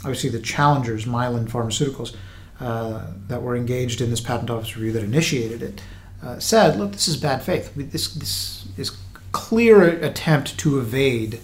obviously, 0.00 0.30
the 0.30 0.40
challengers, 0.40 1.04
Mylan 1.04 1.48
Pharmaceuticals, 1.48 2.14
uh, 2.60 3.06
that 3.28 3.42
were 3.42 3.54
engaged 3.56 4.00
in 4.00 4.10
this 4.10 4.20
patent 4.20 4.50
office 4.50 4.76
review 4.76 4.92
that 4.92 5.04
initiated 5.04 5.62
it, 5.62 5.80
uh, 6.22 6.38
said, 6.40 6.76
"Look, 6.78 6.92
this 6.92 7.06
is 7.06 7.16
bad 7.16 7.42
faith. 7.42 7.70
We- 7.76 7.84
This 7.84 8.08
this 8.14 8.66
is 8.76 8.90
clear 9.32 9.82
attempt 10.02 10.58
to 10.58 10.78
evade 10.80 11.38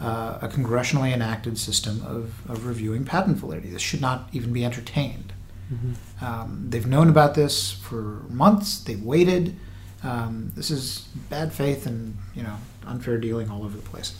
uh, 0.00 0.38
a 0.42 0.48
congressionally 0.48 1.12
enacted 1.12 1.56
system 1.58 2.02
of, 2.06 2.48
of 2.48 2.66
reviewing 2.66 3.04
patent 3.04 3.36
validity. 3.38 3.70
This 3.70 3.82
should 3.82 4.00
not 4.00 4.28
even 4.32 4.52
be 4.52 4.64
entertained." 4.64 5.32
Mhm. 5.72 6.22
Um, 6.24 6.66
they've 6.70 6.86
known 6.86 7.08
about 7.08 7.34
this 7.34 7.72
for 7.72 8.22
months. 8.30 8.78
They've 8.78 9.02
waited. 9.02 9.56
Um, 10.02 10.52
this 10.56 10.70
is 10.70 11.08
bad 11.30 11.52
faith 11.52 11.86
and 11.86 12.16
you 12.34 12.42
know 12.42 12.56
unfair 12.86 13.18
dealing 13.18 13.50
all 13.50 13.64
over 13.64 13.76
the 13.76 13.82
place. 13.82 14.14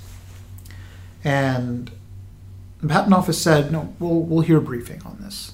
And 1.24 1.90
the 2.80 2.88
patent 2.88 3.14
office 3.14 3.40
said, 3.40 3.72
"No, 3.72 3.94
we'll 3.98 4.20
we'll 4.20 4.42
hear 4.42 4.58
a 4.58 4.62
briefing 4.62 5.02
on 5.04 5.18
this, 5.20 5.52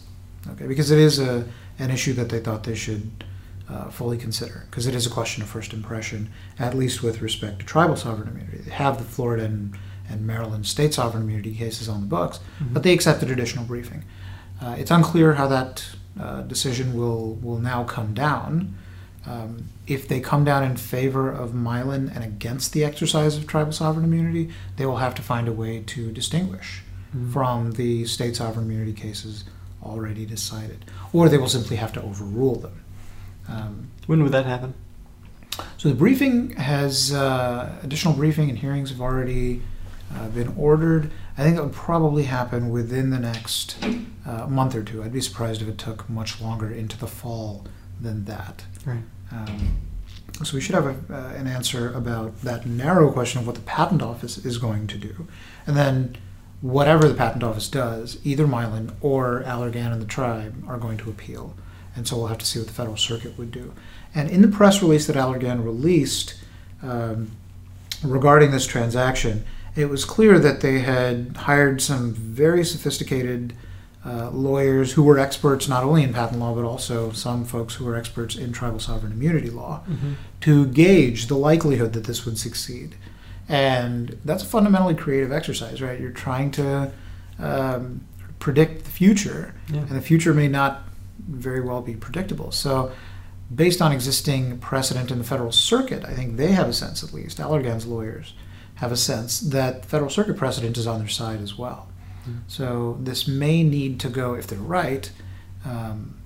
okay? 0.50 0.66
Because 0.66 0.90
it 0.90 0.98
is 0.98 1.18
a 1.18 1.46
an 1.78 1.90
issue 1.90 2.12
that 2.14 2.28
they 2.28 2.40
thought 2.40 2.64
they 2.64 2.74
should 2.74 3.24
uh, 3.68 3.90
fully 3.90 4.18
consider, 4.18 4.66
because 4.70 4.86
it 4.86 4.94
is 4.94 5.06
a 5.06 5.10
question 5.10 5.42
of 5.42 5.48
first 5.48 5.72
impression, 5.72 6.30
at 6.58 6.74
least 6.74 7.02
with 7.02 7.20
respect 7.22 7.60
to 7.60 7.66
tribal 7.66 7.96
sovereign 7.96 8.28
immunity. 8.28 8.58
They 8.58 8.70
have 8.70 8.98
the 8.98 9.04
Florida 9.04 9.44
and, 9.44 9.76
and 10.08 10.26
Maryland 10.26 10.66
state 10.66 10.94
sovereign 10.94 11.22
immunity 11.22 11.54
cases 11.54 11.88
on 11.88 12.00
the 12.00 12.06
books, 12.06 12.40
but 12.72 12.82
they 12.82 12.92
accepted 12.92 13.30
additional 13.30 13.64
briefing. 13.64 14.04
Uh, 14.60 14.74
it's 14.78 14.90
unclear 14.90 15.34
how 15.34 15.46
that 15.48 15.86
uh, 16.20 16.42
decision 16.42 16.94
will 16.96 17.34
will 17.36 17.58
now 17.58 17.84
come 17.84 18.14
down. 18.14 18.74
Um, 19.28 19.64
if 19.86 20.08
they 20.08 20.20
come 20.20 20.44
down 20.44 20.64
in 20.64 20.76
favor 20.76 21.30
of 21.30 21.50
Mylan 21.52 22.14
and 22.14 22.24
against 22.24 22.72
the 22.72 22.82
exercise 22.84 23.36
of 23.36 23.46
tribal 23.46 23.72
sovereign 23.72 24.04
immunity, 24.06 24.50
they 24.76 24.86
will 24.86 24.96
have 24.96 25.14
to 25.16 25.22
find 25.22 25.48
a 25.48 25.52
way 25.52 25.82
to 25.86 26.10
distinguish 26.12 26.82
Mhm. 27.14 27.32
from 27.32 27.72
the 27.72 28.04
state 28.06 28.36
sovereign 28.36 28.64
immunity 28.66 28.92
cases 28.94 29.44
already 29.82 30.24
decided, 30.26 30.84
or 31.12 31.28
they 31.28 31.38
will 31.38 31.48
simply 31.48 31.76
have 31.76 31.92
to 31.94 32.02
overrule 32.02 32.56
them. 32.56 32.80
Um, 33.48 33.88
When 34.06 34.22
would 34.22 34.32
that 34.32 34.46
happen? 34.46 34.74
so 35.76 35.88
the 35.88 35.94
briefing 35.94 36.50
has 36.56 37.12
uh, 37.12 37.70
additional 37.82 38.14
briefing 38.14 38.48
and 38.48 38.58
hearings 38.58 38.90
have 38.90 39.00
already 39.00 39.62
uh, 40.14 40.28
been 40.28 40.54
ordered. 40.56 41.10
I 41.36 41.42
think 41.42 41.56
it 41.58 41.62
would 41.62 41.72
probably 41.72 42.24
happen 42.24 42.70
within 42.70 43.10
the 43.10 43.18
next 43.18 43.76
uh, 44.26 44.46
month 44.46 44.74
or 44.74 44.82
two. 44.82 45.02
I'd 45.02 45.12
be 45.12 45.20
surprised 45.20 45.60
if 45.60 45.68
it 45.68 45.76
took 45.78 46.08
much 46.08 46.40
longer 46.40 46.70
into 46.70 46.96
the 46.98 47.06
fall 47.06 47.64
than 48.00 48.24
that. 48.24 48.64
Right. 48.86 49.02
Um, 49.32 49.78
so 50.42 50.54
we 50.54 50.60
should 50.60 50.74
have 50.74 50.86
a, 50.86 51.14
uh, 51.14 51.34
an 51.34 51.46
answer 51.46 51.92
about 51.92 52.42
that 52.42 52.66
narrow 52.66 53.10
question 53.10 53.40
of 53.40 53.46
what 53.46 53.56
the 53.56 53.62
patent 53.62 54.02
office 54.02 54.38
is 54.38 54.58
going 54.58 54.86
to 54.86 54.98
do, 54.98 55.26
and 55.66 55.76
then 55.76 56.16
whatever 56.60 57.08
the 57.08 57.14
patent 57.14 57.42
office 57.42 57.68
does, 57.68 58.18
either 58.24 58.46
Mylan 58.46 58.92
or 59.00 59.42
Allergan 59.44 59.92
and 59.92 60.02
the 60.02 60.06
tribe 60.06 60.64
are 60.66 60.78
going 60.78 60.98
to 60.98 61.10
appeal, 61.10 61.54
and 61.94 62.06
so 62.06 62.16
we'll 62.16 62.28
have 62.28 62.38
to 62.38 62.46
see 62.46 62.58
what 62.58 62.68
the 62.68 62.74
federal 62.74 62.96
circuit 62.96 63.36
would 63.38 63.50
do. 63.50 63.72
And 64.14 64.30
in 64.30 64.42
the 64.42 64.48
press 64.48 64.82
release 64.82 65.06
that 65.06 65.16
Allergan 65.16 65.64
released 65.64 66.34
um, 66.82 67.32
regarding 68.02 68.50
this 68.50 68.66
transaction, 68.66 69.44
it 69.76 69.88
was 69.88 70.04
clear 70.04 70.38
that 70.38 70.60
they 70.60 70.80
had 70.80 71.36
hired 71.36 71.80
some 71.80 72.12
very 72.12 72.64
sophisticated 72.64 73.54
uh, 74.06 74.30
lawyers 74.30 74.92
who 74.92 75.02
were 75.02 75.18
experts 75.18 75.68
not 75.68 75.82
only 75.84 76.02
in 76.04 76.12
patent 76.12 76.38
law 76.40 76.54
but 76.54 76.64
also 76.64 77.10
some 77.12 77.44
folks 77.44 77.74
who 77.74 77.84
were 77.84 77.96
experts 77.96 78.36
in 78.36 78.52
tribal 78.52 78.78
sovereign 78.78 79.12
immunity 79.12 79.50
law 79.50 79.82
Mm-hmm. 79.88 80.12
to 80.42 80.66
gauge 80.66 81.26
the 81.26 81.36
likelihood 81.36 81.92
that 81.94 82.04
this 82.04 82.24
would 82.24 82.38
succeed. 82.38 82.94
And 83.48 84.18
that's 84.24 84.42
a 84.42 84.46
fundamentally 84.46 84.94
creative 84.94 85.32
exercise, 85.32 85.80
right? 85.82 85.98
You're 86.00 86.10
trying 86.10 86.50
to 86.52 86.92
um, 87.38 88.02
predict 88.38 88.84
the 88.84 88.90
future, 88.90 89.54
Yeah. 89.72 89.80
and 89.80 89.90
the 89.90 90.00
future 90.02 90.34
may 90.34 90.48
not 90.48 90.82
very 91.28 91.60
well 91.60 91.80
be 91.82 91.94
predictable. 91.94 92.52
So, 92.52 92.92
based 93.54 93.80
on 93.80 93.90
existing 93.92 94.58
precedent 94.58 95.10
in 95.10 95.18
the 95.18 95.24
federal 95.24 95.50
circuit, 95.52 96.04
I 96.04 96.12
think 96.12 96.36
they 96.36 96.52
have 96.52 96.68
a 96.68 96.72
sense, 96.72 97.02
at 97.02 97.12
least, 97.14 97.38
Allergan's 97.38 97.86
lawyers 97.86 98.34
have 98.76 98.92
a 98.92 98.96
sense 98.96 99.40
that 99.40 99.84
federal 99.86 100.10
circuit 100.10 100.36
precedent 100.36 100.76
is 100.76 100.86
on 100.86 100.98
their 100.98 101.08
side 101.08 101.40
as 101.40 101.56
well. 101.56 101.88
Mm. 102.28 102.40
So, 102.46 102.98
this 103.00 103.26
may 103.26 103.62
need 103.62 103.98
to 104.00 104.08
go, 104.08 104.34
if 104.34 104.46
they're 104.46 104.58
right, 104.58 105.10
um, 105.64 106.18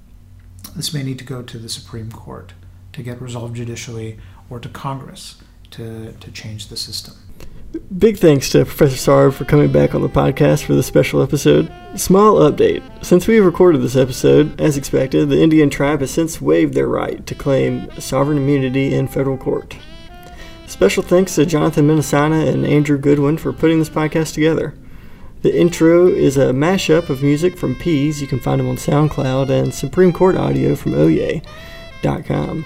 this 0.74 0.92
may 0.92 1.02
need 1.02 1.18
to 1.18 1.24
go 1.24 1.42
to 1.42 1.58
the 1.58 1.68
Supreme 1.68 2.10
Court 2.10 2.52
to 2.92 3.02
get 3.02 3.20
resolved 3.20 3.56
judicially 3.56 4.18
or 4.50 4.58
to 4.60 4.68
Congress 4.68 5.36
to, 5.70 6.12
to 6.12 6.30
change 6.30 6.68
the 6.68 6.76
system. 6.76 7.14
Big 7.96 8.18
thanks 8.18 8.50
to 8.50 8.66
Professor 8.66 8.96
Sarv 8.96 9.32
for 9.32 9.46
coming 9.46 9.72
back 9.72 9.94
on 9.94 10.02
the 10.02 10.08
podcast 10.08 10.64
for 10.64 10.74
this 10.74 10.86
special 10.86 11.22
episode. 11.22 11.72
Small 11.96 12.36
update. 12.40 12.82
Since 13.02 13.26
we 13.26 13.40
recorded 13.40 13.80
this 13.80 13.96
episode, 13.96 14.60
as 14.60 14.76
expected, 14.76 15.30
the 15.30 15.42
Indian 15.42 15.70
tribe 15.70 16.00
has 16.00 16.10
since 16.10 16.40
waived 16.40 16.74
their 16.74 16.86
right 16.86 17.26
to 17.26 17.34
claim 17.34 17.88
sovereign 17.98 18.36
immunity 18.36 18.94
in 18.94 19.08
federal 19.08 19.38
court. 19.38 19.76
Special 20.66 21.02
thanks 21.02 21.34
to 21.36 21.46
Jonathan 21.46 21.88
Minnesana 21.88 22.46
and 22.46 22.66
Andrew 22.66 22.98
Goodwin 22.98 23.38
for 23.38 23.52
putting 23.52 23.78
this 23.78 23.90
podcast 23.90 24.34
together. 24.34 24.74
The 25.42 25.58
intro 25.58 26.06
is 26.06 26.36
a 26.36 26.52
mashup 26.52 27.08
of 27.08 27.20
music 27.20 27.58
from 27.58 27.74
Peas. 27.74 28.20
You 28.20 28.28
can 28.28 28.38
find 28.38 28.60
them 28.60 28.68
on 28.68 28.76
SoundCloud 28.76 29.50
and 29.50 29.74
Supreme 29.74 30.12
Court 30.12 30.36
audio 30.36 30.76
from 30.76 30.92
Oyez.com. 30.92 32.64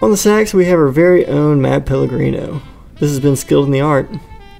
On 0.00 0.10
the 0.10 0.16
sax, 0.16 0.54
we 0.54 0.64
have 0.64 0.78
our 0.78 0.88
very 0.88 1.26
own 1.26 1.60
Matt 1.60 1.84
Pellegrino. 1.84 2.62
This 2.94 3.10
has 3.10 3.20
been 3.20 3.36
Skilled 3.36 3.66
in 3.66 3.72
the 3.72 3.82
Art. 3.82 4.08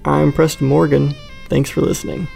I'm 0.04 0.30
Preston 0.30 0.66
Morgan. 0.66 1.14
Thanks 1.48 1.70
for 1.70 1.80
listening. 1.80 2.28